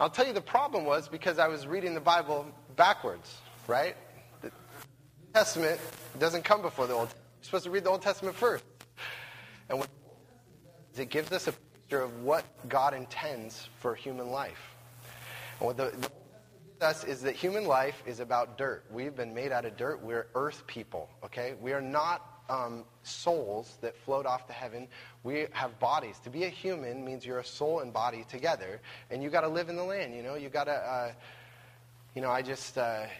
[0.00, 3.94] I'll tell you the problem was because I was reading the Bible backwards, right?
[4.40, 4.50] The
[5.34, 5.78] Testament
[6.18, 7.24] doesn't come before the Old Testament.
[7.40, 8.64] You're supposed to read the Old Testament first.
[9.68, 9.88] And what
[10.96, 14.74] it gives us a picture of what God intends for human life.
[15.60, 16.10] And what the, the
[16.80, 18.84] us is that human life is about dirt.
[18.90, 20.02] We've been made out of dirt.
[20.02, 21.54] We're earth people, okay?
[21.60, 24.88] We are not um, souls that float off to heaven.
[25.22, 26.18] We have bodies.
[26.24, 29.48] To be a human means you're a soul and body together, and you got to
[29.48, 30.14] live in the land.
[30.14, 30.72] You know, you got to.
[30.72, 31.12] Uh,
[32.14, 32.78] you know, I just.
[32.78, 33.06] Uh,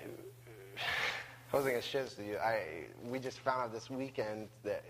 [1.52, 2.36] I wasn't gonna share this with you.
[2.38, 4.82] I we just found out this weekend that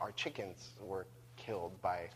[0.00, 1.04] our chickens were
[1.36, 2.10] killed by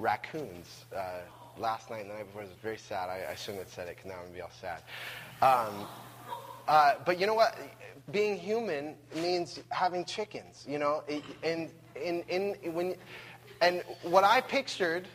[0.00, 1.20] raccoons uh,
[1.56, 2.42] last night and the night before.
[2.42, 3.08] It was very sad.
[3.08, 4.82] I, I shouldn't have said it because now I'm gonna be all sad.
[5.42, 5.86] Um,
[6.66, 7.56] uh, but you know what?
[8.10, 10.64] Being human means having chickens.
[10.68, 11.02] You know,
[11.42, 12.94] and in, in when
[13.60, 15.08] and what I pictured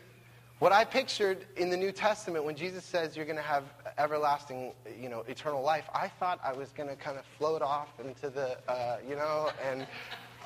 [0.63, 3.65] what I pictured in the New Testament when Jesus says you're going to have
[3.97, 7.89] everlasting, you know, eternal life, I thought I was going to kind of float off
[7.99, 9.85] into the, uh, you know, and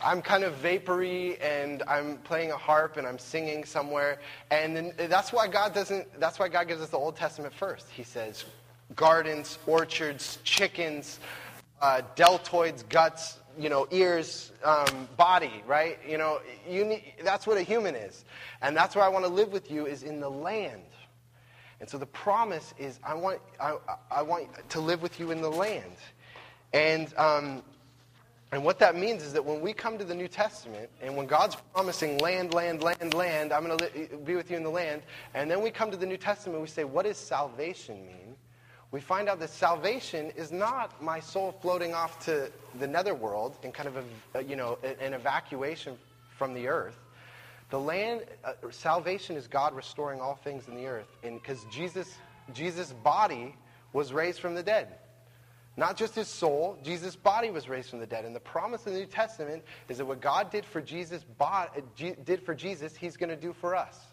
[0.03, 4.19] I'm kind of vapory and I'm playing a harp and I'm singing somewhere.
[4.49, 7.87] And then that's why God doesn't, that's why God gives us the Old Testament first.
[7.87, 8.43] He says
[8.95, 11.19] gardens, orchards, chickens,
[11.81, 15.99] uh, deltoids, guts, you know, ears, um, body, right?
[16.07, 18.23] You know, you need, that's what a human is.
[18.61, 20.81] And that's where I want to live with you is in the land.
[21.79, 23.77] And so the promise is I want, I,
[24.11, 25.95] I want to live with you in the land.
[26.73, 27.63] And, um,
[28.51, 31.27] and what that means is that when we come to the New Testament and when
[31.27, 35.01] God's promising land, land, land, land, I'm going to be with you in the land,
[35.33, 38.26] and then we come to the New Testament, we say, what does salvation mean?
[38.91, 43.71] We find out that salvation is not my soul floating off to the netherworld in
[43.71, 45.97] kind of a, you know, an evacuation
[46.37, 46.97] from the earth.
[47.69, 51.07] The land, uh, salvation is God restoring all things in the earth.
[51.23, 52.15] And Because Jesus,
[52.53, 53.55] Jesus' body
[53.91, 54.87] was raised from the dead.
[55.75, 58.25] Not just his soul, Jesus' body was raised from the dead.
[58.25, 61.65] And the promise in the New Testament is that what God did for Jesus, uh,
[62.23, 64.06] did for Jesus, he's going to do for us.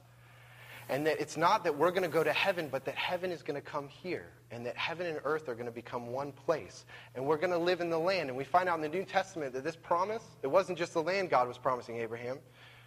[0.89, 3.43] And that it's not that we're going to go to heaven, but that heaven is
[3.43, 4.27] going to come here.
[4.51, 6.85] And that heaven and earth are going to become one place.
[7.15, 8.29] And we're going to live in the land.
[8.29, 11.03] And we find out in the New Testament that this promise, it wasn't just the
[11.03, 12.39] land God was promising Abraham.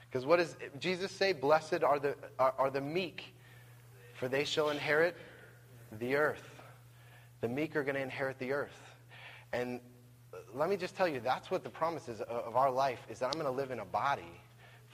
[0.10, 1.34] Because what does Jesus say?
[1.34, 3.34] Blessed are the, are, are the meek,
[4.14, 5.16] for they shall inherit
[6.00, 6.62] the earth.
[7.42, 8.80] The meek are going to inherit the earth.
[9.54, 9.80] And
[10.54, 13.26] let me just tell you, that's what the promise is of our life, is that
[13.28, 14.42] I'm going to live in a body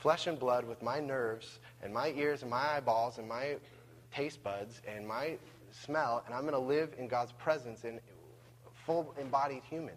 [0.04, 3.56] flesh and blood with my nerves and my ears and my eyeballs and my
[4.14, 5.38] taste buds and my
[5.72, 8.02] smell, and I'm going to live in God's presence in
[8.86, 9.96] full embodied human.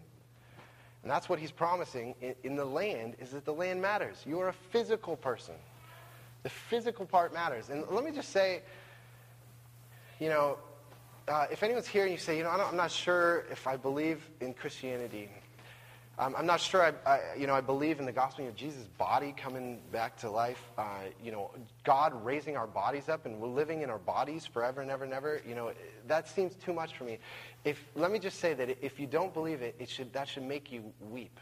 [1.03, 4.23] And that's what he's promising in, in, the land is that the land matters.
[4.25, 5.57] You are a physical person.
[6.45, 7.69] The physical part matters.
[7.69, 8.63] And let me just say,
[10.21, 10.57] you know,
[11.27, 14.31] uh, if anyone's here and you say, you know, I'm not sure if I believe
[14.41, 15.29] in Christianity,
[16.19, 16.83] um, I'm not sure.
[16.83, 20.31] I, I, you know, I believe in the gospel of Jesus' body coming back to
[20.31, 20.63] life.
[20.79, 21.51] Uh, you know,
[21.85, 25.13] God raising our bodies up and we're living in our bodies forever and ever and
[25.13, 25.43] ever.
[25.47, 25.73] You know,
[26.07, 27.19] that seems too much for me.
[27.65, 30.45] If let me just say that if you don't believe it, it should that should
[30.45, 31.39] make you weep.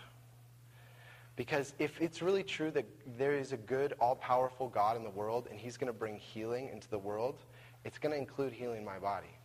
[1.36, 5.48] Because if it's really true that there is a good, all-powerful God in the world
[5.50, 7.36] and He's going to bring healing into the world,
[7.84, 9.36] it's going to include healing my body.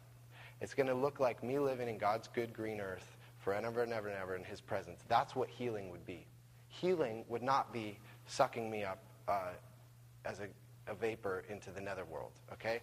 [0.62, 3.18] It's going to look like me living in God's good green earth
[3.50, 5.00] forever and ever and ever in his presence.
[5.08, 6.26] That's what healing would be.
[6.68, 9.54] Healing would not be sucking me up uh,
[10.24, 10.48] as a,
[10.92, 12.82] a vapor into the netherworld, okay?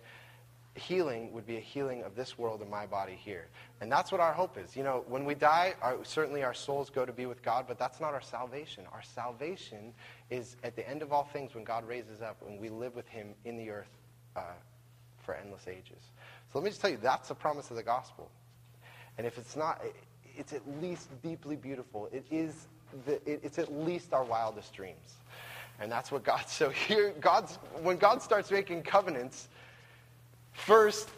[0.74, 3.46] Healing would be a healing of this world and my body here.
[3.80, 4.76] And that's what our hope is.
[4.76, 7.78] You know, when we die, our, certainly our souls go to be with God, but
[7.78, 8.84] that's not our salvation.
[8.92, 9.94] Our salvation
[10.30, 13.06] is at the end of all things when God raises up and we live with
[13.06, 13.96] him in the earth
[14.34, 14.40] uh,
[15.20, 16.02] for endless ages.
[16.52, 18.30] So let me just tell you, that's the promise of the gospel.
[19.16, 19.80] And if it's not,
[20.36, 22.08] it's at least deeply beautiful.
[22.12, 22.66] It is
[23.04, 25.16] the, it, it's at least our wildest dreams.
[25.80, 29.48] And that's what God, so here, God's, when God starts making covenants,
[30.52, 31.10] first,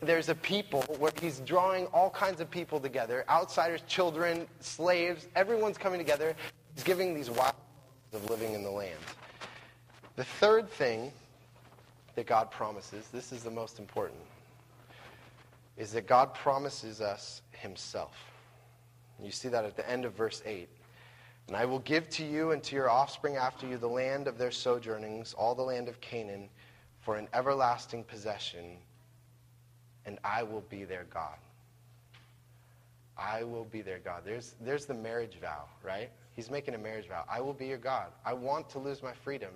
[0.00, 5.78] there's a people where he's drawing all kinds of people together outsiders, children, slaves, everyone's
[5.78, 6.34] coming together.
[6.74, 7.54] He's giving these wild
[8.12, 8.98] of living in the land.
[10.16, 11.12] The third thing
[12.14, 14.20] that God promises, this is the most important,
[15.78, 18.31] is that God promises us himself.
[19.24, 20.68] You see that at the end of verse 8.
[21.48, 24.38] And I will give to you and to your offspring after you the land of
[24.38, 26.48] their sojournings, all the land of Canaan,
[27.00, 28.78] for an everlasting possession,
[30.06, 31.36] and I will be their God.
[33.18, 34.22] I will be their God.
[34.24, 36.10] There's, there's the marriage vow, right?
[36.34, 37.24] He's making a marriage vow.
[37.28, 38.06] I will be your God.
[38.24, 39.50] I want to lose my freedom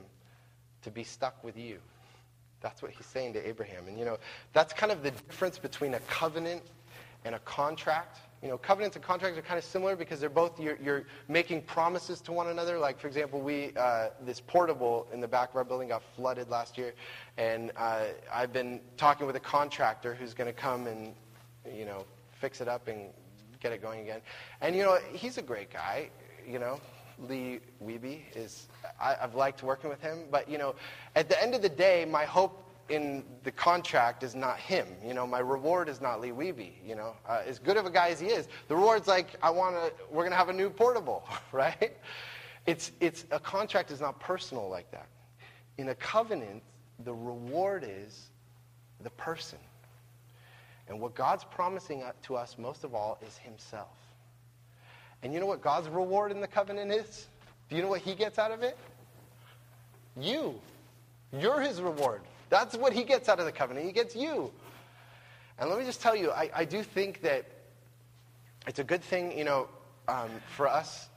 [0.83, 1.79] to be stuck with you.
[2.61, 3.87] That's what he's saying to Abraham.
[3.87, 4.19] And, you know,
[4.52, 6.62] that's kind of the difference between a covenant
[7.25, 8.19] and a contract.
[8.42, 11.62] You know, covenants and contracts are kind of similar because they're both, you're, you're making
[11.62, 12.78] promises to one another.
[12.78, 16.50] Like, for example, we, uh, this portable in the back of our building got flooded
[16.50, 16.92] last year.
[17.38, 21.14] And uh, I've been talking with a contractor who's going to come and,
[21.74, 22.04] you know,
[22.40, 23.10] fix it up and
[23.60, 24.20] get it going again.
[24.60, 26.10] And, you know, he's a great guy,
[26.46, 26.80] you know.
[27.18, 28.20] Lee Wiebe.
[28.34, 28.68] Is
[29.00, 30.74] I, I've liked working with him, but you know,
[31.14, 34.87] at the end of the day, my hope in the contract is not him.
[35.04, 36.72] You know, my reward is not Lee Wiebe.
[36.84, 39.50] You know, uh, as good of a guy as he is, the reward's like I
[39.50, 39.92] want to.
[40.10, 41.96] We're gonna have a new portable, right?
[42.66, 45.08] It's it's a contract is not personal like that.
[45.78, 46.62] In a covenant,
[47.04, 48.30] the reward is
[49.02, 49.58] the person.
[50.88, 53.88] And what God's promising to us most of all is Himself.
[55.22, 57.26] And you know what God's reward in the covenant is?
[57.68, 58.78] Do you know what He gets out of it?
[60.18, 60.60] You.
[61.32, 62.22] You're His reward.
[62.49, 63.87] That's what He gets out of the covenant.
[63.87, 64.53] He gets you.
[65.59, 67.47] And let me just tell you, I, I do think that
[68.67, 69.69] it's a good thing, you know,
[70.09, 71.09] um, for us,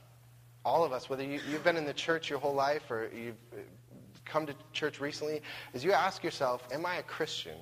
[0.64, 3.36] all of us, whether you, you've been in the church your whole life or you've
[4.24, 5.42] come to church recently,
[5.74, 7.56] is you ask yourself, am I a Christian?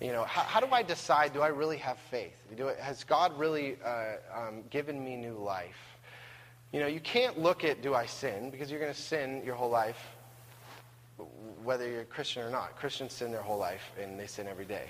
[0.00, 2.36] You know, how, how do I decide, do I really have faith?
[2.56, 5.96] Do has God really uh, um, given me new life?
[6.72, 8.50] You know, you can't look at, do I sin?
[8.50, 10.13] Because you're going to sin your whole life,
[11.62, 12.76] whether you're a Christian or not.
[12.76, 14.86] Christians sin their whole life, and they sin every day.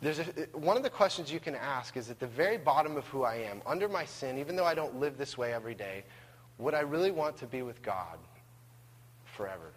[0.00, 3.06] There's a, one of the questions you can ask is at the very bottom of
[3.06, 6.04] who I am, under my sin, even though I don't live this way every day,
[6.58, 8.18] would I really want to be with God
[9.24, 9.72] forever?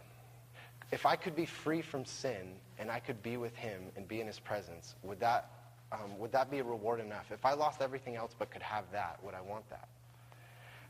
[0.92, 4.22] If I could be free from sin and I could be with him and be
[4.22, 5.52] in his presence, would that,
[5.92, 7.32] um, would that be a reward enough?
[7.32, 9.88] If I lost everything else but could have that, would I want that?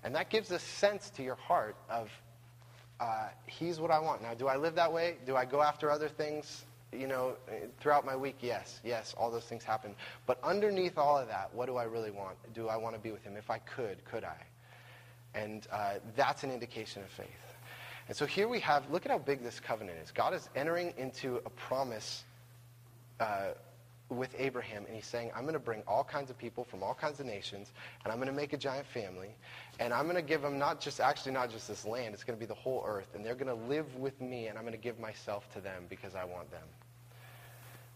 [0.03, 2.10] And that gives a sense to your heart of,
[3.00, 4.22] uh, he's what I want.
[4.22, 5.18] Now, do I live that way?
[5.26, 6.66] Do I go after other things?
[6.91, 7.36] You know,
[7.80, 9.93] throughout my week, yes, yes, all those things happen.
[10.26, 12.36] But underneath all of that, what do I really want?
[12.54, 13.38] Do I want to be with him?
[13.38, 14.38] If I could, could I?
[15.36, 17.28] And uh, that's an indication of faith.
[18.08, 20.10] And so here we have, look at how big this covenant is.
[20.10, 22.24] God is entering into a promise
[23.20, 23.50] uh,
[24.10, 26.95] with Abraham, and he's saying, I'm going to bring all kinds of people from all
[26.95, 27.72] kinds of nations,
[28.03, 29.36] and I'm going to make a giant family,
[29.80, 32.38] and I'm going to give them not just, actually not just this land, it's going
[32.38, 34.76] to be the whole earth, and they're going to live with me, and I'm going
[34.76, 36.64] to give myself to them because I want them.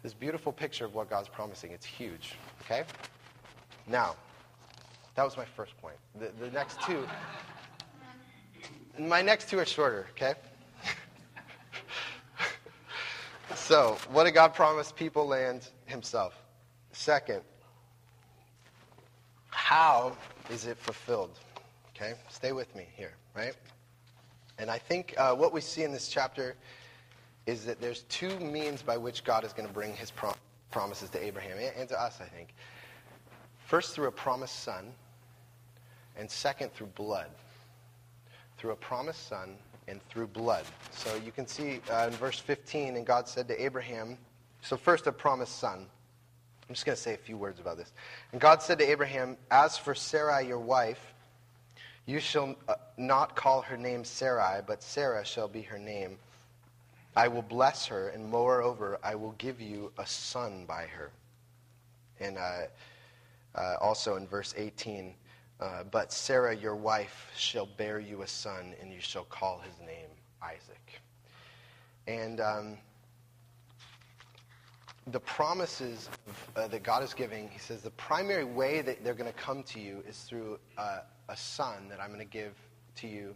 [0.03, 2.84] This beautiful picture of what God's promising, it's huge, okay?
[3.88, 4.16] Now,
[5.16, 5.95] that was my first point.
[6.20, 7.07] The, the next two,
[8.99, 10.34] my next two are shorter, okay?
[13.55, 16.35] so, what did God promise people, land, himself?
[16.91, 17.41] Second,
[19.49, 20.17] how
[20.49, 21.39] is it fulfilled?
[21.95, 23.55] Okay, stay with me here, right?
[24.57, 26.55] And I think uh, what we see in this chapter
[27.45, 30.35] is that there's two means by which God is going to bring his prom-
[30.71, 32.53] promises to Abraham and, to us, I think.
[33.65, 34.91] First, through a promised son,
[36.17, 37.29] and second, through blood
[38.63, 39.57] through a promised son
[39.89, 40.63] and through blood.
[40.91, 44.17] So you can see uh, in verse 15, and God said to Abraham,
[44.64, 45.88] so first a promised son.
[46.68, 47.91] I'm just going to say a few words about this.
[48.32, 51.14] And God said to Abraham, As for Sarai, your wife,
[52.05, 56.18] you shall uh, not call her name Sarai, but Sarah shall be her name.
[57.16, 61.11] I will bless her, and moreover, I will give you a son by her.
[62.20, 62.61] And uh,
[63.55, 65.14] uh, also in verse 18,
[65.59, 69.78] uh, but Sarah, your wife, shall bear you a son, and you shall call his
[69.86, 70.09] name
[70.41, 71.01] Isaac.
[72.07, 72.78] And um,
[75.08, 76.10] the promises
[76.56, 79.64] uh, that God is giving, he says, the primary way that they're going to come
[79.64, 80.99] to you is through uh,
[81.30, 82.54] a son that I'm going to give
[82.97, 83.36] to you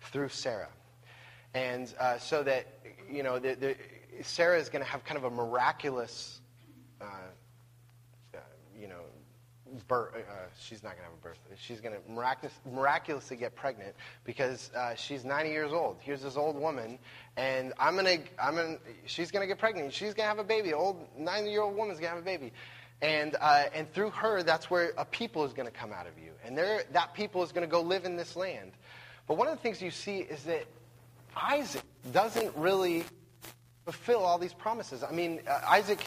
[0.00, 0.70] through Sarah.
[1.54, 2.66] And uh, so that,
[3.10, 3.76] you know, the, the,
[4.22, 6.40] Sarah is going to have kind of a miraculous,
[7.00, 7.06] uh,
[9.90, 10.04] uh,
[10.58, 11.38] she's not going to have a birth.
[11.56, 13.94] She's going to miraculous, miraculously get pregnant
[14.24, 15.96] because uh, she's 90 years old.
[16.00, 16.98] Here's this old woman,
[17.36, 19.92] and I'm going to, I'm going she's going to get pregnant.
[19.92, 20.72] She's going to have a baby.
[20.72, 22.52] Old 90 year old woman's going to have a baby.
[23.00, 26.16] And, uh, and through her, that's where a people is going to come out of
[26.18, 26.30] you.
[26.44, 28.72] And there, that people is going to go live in this land.
[29.26, 30.66] But one of the things you see is that
[31.36, 33.04] Isaac doesn't really
[33.84, 35.02] fulfill all these promises.
[35.02, 35.98] I mean, uh, Isaac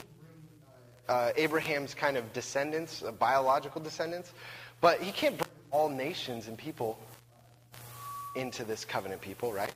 [1.08, 4.34] uh, Abraham's kind of descendants, uh, biological descendants,
[4.82, 7.00] but he can't bring all nations and people
[8.36, 9.72] into this covenant people, right?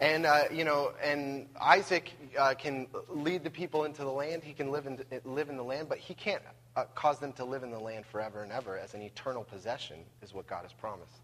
[0.00, 4.42] And uh, you know, and Isaac uh, can lead the people into the land.
[4.42, 6.42] He can live in live in the land, but he can't
[6.76, 9.98] uh, cause them to live in the land forever and ever as an eternal possession,
[10.22, 11.20] is what God has promised.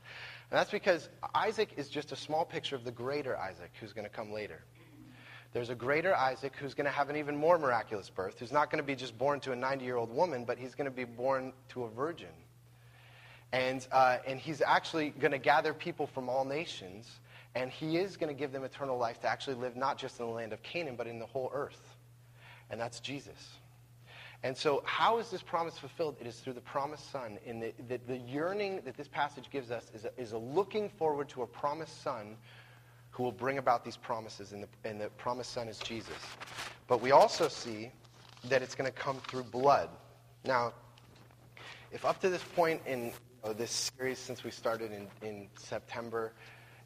[0.50, 4.06] And that's because Isaac is just a small picture of the greater Isaac who's going
[4.06, 4.62] to come later.
[5.52, 8.70] There's a greater Isaac who's going to have an even more miraculous birth, who's not
[8.70, 10.94] going to be just born to a 90 year old woman, but he's going to
[10.94, 12.28] be born to a virgin.
[13.52, 17.18] And, uh, and he's actually going to gather people from all nations,
[17.56, 20.26] and he is going to give them eternal life to actually live not just in
[20.26, 21.96] the land of Canaan, but in the whole earth.
[22.70, 23.58] And that's Jesus.
[24.44, 26.16] And so, how is this promise fulfilled?
[26.20, 27.38] It is through the promised Son.
[27.44, 30.88] And the, the, the yearning that this passage gives us is a, is a looking
[30.88, 32.36] forward to a promised Son
[33.20, 34.52] who will bring about these promises.
[34.52, 36.16] And the, and the promised Son is Jesus.
[36.88, 37.90] But we also see
[38.48, 39.90] that it's going to come through blood.
[40.42, 40.72] Now,
[41.92, 43.12] if up to this point in
[43.58, 46.32] this series, since we started in, in September,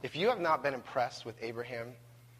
[0.02, 1.92] if you have not been impressed with Abraham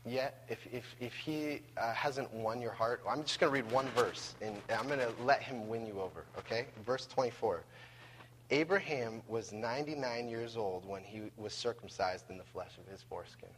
[0.05, 3.71] yet, if, if, if he uh, hasn't won your heart, I'm just going to read
[3.71, 6.67] one verse, and I'm going to let him win you over, okay?
[6.85, 7.63] Verse 24.
[8.51, 13.51] Abraham was 99 years old when he was circumcised in the flesh of his foreskin.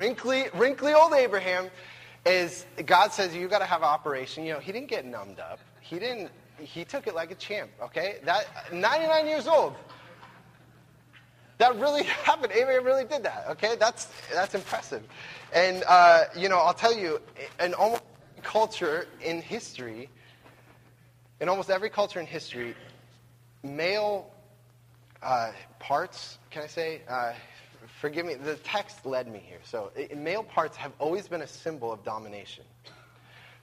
[0.00, 1.70] Wrinkly, wrinkly old Abraham
[2.26, 4.44] is, God says, you got to have operation.
[4.44, 5.60] You know, he didn't get numbed up.
[5.80, 8.18] He didn't, he took it like a champ, okay?
[8.24, 9.74] That, 99 years old.
[11.60, 12.52] That really happened.
[12.52, 13.44] Abraham really did that.
[13.50, 15.02] Okay, that's that's impressive.
[15.52, 17.20] And uh, you know, I'll tell you,
[17.62, 18.02] in almost
[18.42, 20.08] culture in history,
[21.38, 22.74] in almost every culture in history,
[23.62, 24.30] male
[25.22, 26.38] uh, parts.
[26.50, 27.02] Can I say?
[27.06, 27.34] Uh,
[28.00, 28.34] forgive me.
[28.34, 29.60] The text led me here.
[29.62, 32.64] So, male parts have always been a symbol of domination.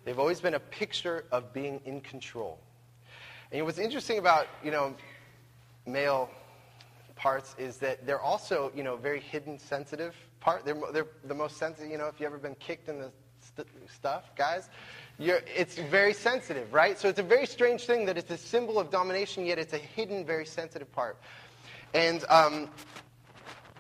[0.06, 2.60] They've always been a picture of being in control.
[3.52, 4.96] And what's interesting about you know
[5.86, 6.30] male
[7.16, 10.64] parts is that they're also, you know, very hidden, sensitive part.
[10.64, 13.68] They're, they're the most sensitive, you know, if you've ever been kicked in the st-
[13.90, 14.70] stuff, guys,
[15.20, 16.98] it's very sensitive, right?
[16.98, 19.80] So it's a very strange thing that it's a symbol of domination, yet it's a
[19.80, 21.18] hidden, very sensitive part.
[21.94, 22.70] And um,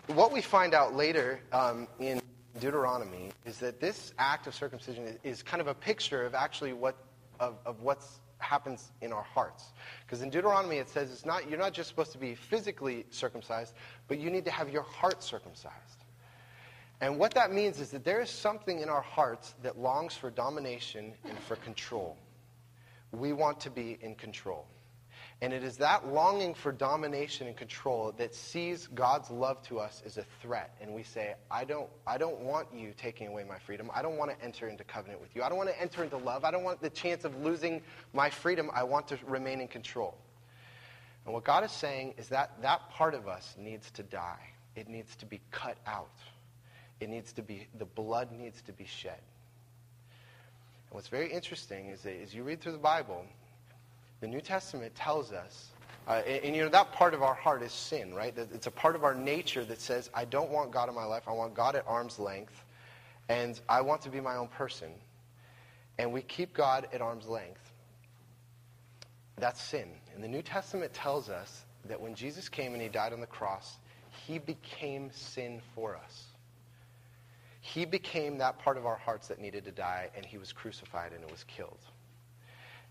[0.08, 2.22] what we find out later um, in
[2.60, 6.74] Deuteronomy is that this act of circumcision is, is kind of a picture of actually
[6.74, 6.96] what
[7.40, 9.74] of, of what's happens in our hearts.
[10.06, 13.74] Because in Deuteronomy it says it's not, you're not just supposed to be physically circumcised,
[14.08, 16.06] but you need to have your heart circumcised.
[17.02, 20.32] And what that means is that there is something in our hearts that longs for
[20.32, 22.18] domination and for control.
[23.12, 24.68] We want to be in control.
[25.42, 30.02] And it is that longing for domination and control that sees God's love to us
[30.04, 30.76] as a threat.
[30.82, 33.92] And we say, I don't, I don't want you taking away my freedom.
[33.94, 35.44] I don't want to enter into covenant with you.
[35.44, 36.44] I don't want to enter into love.
[36.44, 37.84] I don't want the chance of losing
[38.14, 38.72] my freedom.
[38.74, 40.18] I want to remain in control.
[41.26, 44.54] And what God is saying is that that part of us needs to die.
[44.76, 46.18] It needs to be cut out.
[47.00, 49.20] It needs to be, the blood needs to be shed.
[50.90, 53.24] And what's very interesting is that as you read through the Bible,
[54.20, 55.70] the New Testament tells us,
[56.08, 58.34] uh, and, and, you know, that part of our heart is sin, right?
[58.38, 61.24] It's a part of our nature that says, I don't want God in my life.
[61.28, 62.64] I want God at arm's length,
[63.28, 64.90] and I want to be my own person.
[65.98, 67.60] And we keep God at arm's length.
[69.38, 69.90] That's sin.
[70.16, 73.28] And the New Testament tells us that when Jesus came and he died on the
[73.28, 73.78] cross,
[74.26, 76.24] he became sin for us.
[77.62, 81.12] He became that part of our hearts that needed to die, and he was crucified
[81.12, 81.80] and it was killed.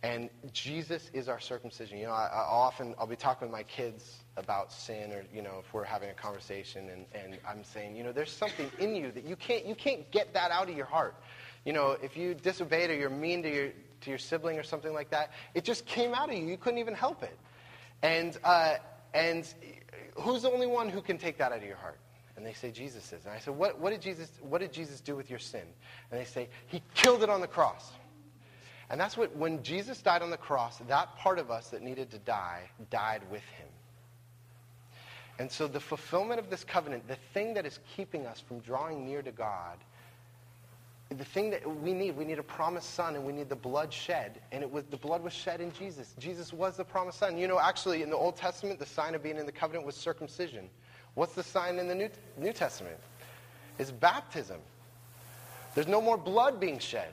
[0.07, 1.99] And Jesus is our circumcision.
[1.99, 5.43] You know, I, I, often, I'll be talking with my kids about sin or, you
[5.43, 8.95] know, if we're having a conversation and, and I'm saying, you know, there's something in
[8.95, 11.17] you that you can't, you can't get that out of your heart.
[11.65, 13.69] You know, if you disobeyed or you're mean to your,
[14.03, 16.47] to your sibling or something like that, it just came out of you.
[16.47, 17.37] You couldn't even help it.
[18.03, 18.75] And, uh,
[19.13, 19.53] and
[20.15, 21.99] who's the only one who can take that out of your heart?
[22.37, 23.25] And they say, Jesus is.
[23.25, 25.65] And I said, what, what, did Jesus, what did Jesus do with your sin?
[26.13, 27.91] And they say, he killed it on the cross.
[28.89, 32.11] And that's what, when Jesus died on the cross, that part of us that needed
[32.13, 33.69] to die died with him.
[35.39, 39.05] And so the fulfillment of this covenant, the thing that is keeping us from drawing
[39.05, 39.77] near to God,
[41.11, 43.93] the thing that we need, we need a promised son and we need the blood
[43.93, 44.41] shed.
[44.51, 46.15] And it was, the blood was shed in Jesus.
[46.19, 47.37] Jesus was the promised son.
[47.37, 49.95] You know, actually, in the Old Testament, the sign of being in the covenant was
[49.95, 50.69] circumcision.
[51.15, 52.97] What's the sign in the New, New Testament?
[53.79, 54.61] It's baptism.
[55.75, 57.13] There's no more blood being shed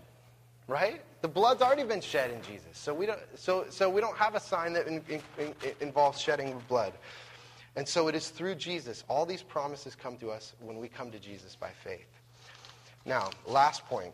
[0.68, 1.02] right?
[1.22, 2.68] The blood's already been shed in Jesus.
[2.74, 6.20] So we don't, so, so we don't have a sign that in, in, in, involves
[6.20, 6.94] shedding of blood.
[7.76, 9.04] And so it is through Jesus.
[9.08, 12.08] All these promises come to us when we come to Jesus by faith.
[13.06, 14.14] Now, last point.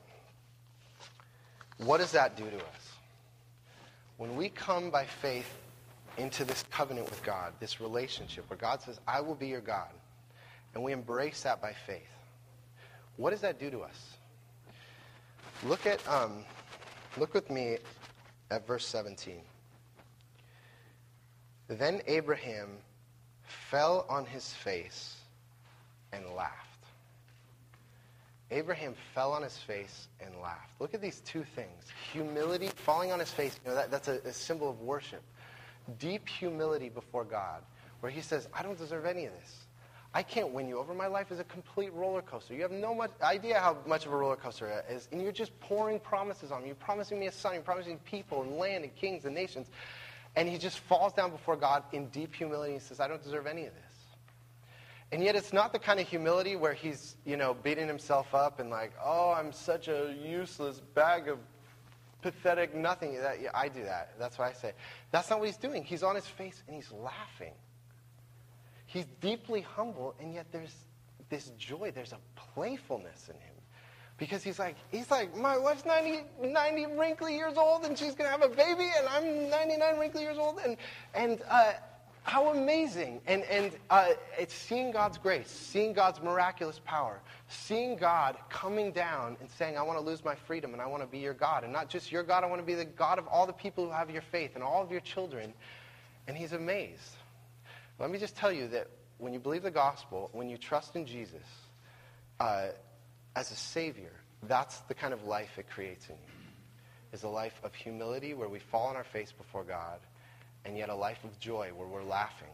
[1.78, 2.94] What does that do to us?
[4.18, 5.50] When we come by faith
[6.18, 9.88] into this covenant with God, this relationship where God says, I will be your God,
[10.74, 12.10] and we embrace that by faith,
[13.16, 14.18] what does that do to us?
[15.64, 16.46] Look at um,
[17.18, 17.78] look with me
[18.50, 19.42] at verse 17.
[21.68, 22.70] Then Abraham
[23.44, 25.18] fell on his face
[26.14, 26.66] and laughed.
[28.52, 30.72] Abraham fell on his face and laughed.
[30.80, 31.86] Look at these two things.
[32.14, 35.22] Humility, falling on his face, you know, that, that's a, a symbol of worship.
[36.00, 37.62] Deep humility before God,
[38.00, 39.56] where he says, I don't deserve any of this.
[40.14, 40.94] I can't win you over.
[40.96, 42.56] My life is a complete roller coaster.
[42.56, 45.08] You have no much idea how much of a roller coaster it is.
[45.12, 46.68] And you're just pouring promises on me.
[46.68, 47.54] You're promising me a son.
[47.54, 49.68] You're promising people and land and kings and nations.
[50.36, 53.46] And he just falls down before God in deep humility and says, I don't deserve
[53.46, 53.84] any of this.
[55.12, 58.60] And yet it's not the kind of humility where he's, you know, beating himself up
[58.60, 61.40] and like, oh, I'm such a useless bag of
[62.22, 63.16] pathetic nothing.
[63.16, 64.14] That, yeah, I do that.
[64.20, 64.74] That's what I say.
[65.12, 65.84] That's not what he's doing.
[65.84, 67.54] He's on his face and he's laughing.
[68.90, 70.74] He's deeply humble, and yet there's
[71.30, 71.92] this joy.
[71.94, 72.18] There's a
[72.56, 73.54] playfulness in him.
[74.18, 78.26] Because he's like, he's like, my wife's 90, 90 wrinkly years old, and she's going
[78.26, 80.60] to have a baby, and I'm 99 wrinkly years old.
[80.66, 80.76] And,
[81.14, 81.74] and uh,
[82.24, 83.22] how amazing.
[83.28, 89.38] And, and uh, it's seeing God's grace, seeing God's miraculous power, seeing God coming down
[89.40, 91.64] and saying, I want to lose my freedom and I want to be your God.
[91.64, 93.86] And not just your God, I want to be the God of all the people
[93.86, 95.54] who have your faith and all of your children.
[96.28, 97.16] And he's amazed.
[98.00, 98.88] Let me just tell you that
[99.18, 101.44] when you believe the gospel, when you trust in Jesus
[102.40, 102.68] uh,
[103.36, 104.12] as a Savior,
[104.44, 106.32] that's the kind of life it creates in you.
[107.12, 110.00] Is a life of humility where we fall on our face before God
[110.64, 112.48] and yet a life of joy where we're laughing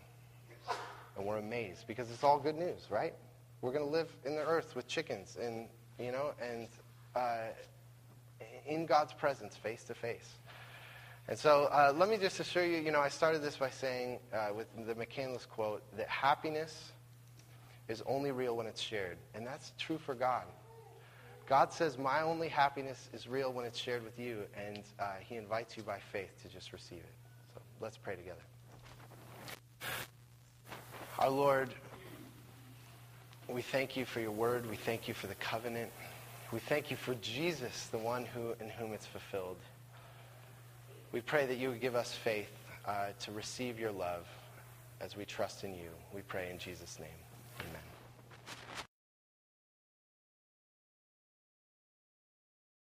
[1.18, 3.14] and we're amazed because it's all good news, right?
[3.62, 5.68] We're going to live in the earth with chickens and,
[6.00, 6.68] you know, and
[7.16, 7.50] uh,
[8.66, 10.30] in God's presence face to face.
[11.28, 14.20] And so uh, let me just assure you, you know, I started this by saying
[14.32, 16.92] uh, with the McCandless quote that happiness
[17.88, 19.18] is only real when it's shared.
[19.34, 20.44] And that's true for God.
[21.48, 24.44] God says, my only happiness is real when it's shared with you.
[24.56, 27.14] And uh, he invites you by faith to just receive it.
[27.54, 28.42] So let's pray together.
[31.18, 31.70] Our Lord,
[33.48, 34.70] we thank you for your word.
[34.70, 35.92] We thank you for the covenant.
[36.52, 39.58] We thank you for Jesus, the one who in whom it's fulfilled.
[41.16, 42.52] We pray that you would give us faith
[42.86, 44.28] uh, to receive your love
[45.00, 45.88] as we trust in you.
[46.14, 47.08] We pray in Jesus' name.
[47.62, 47.85] Amen.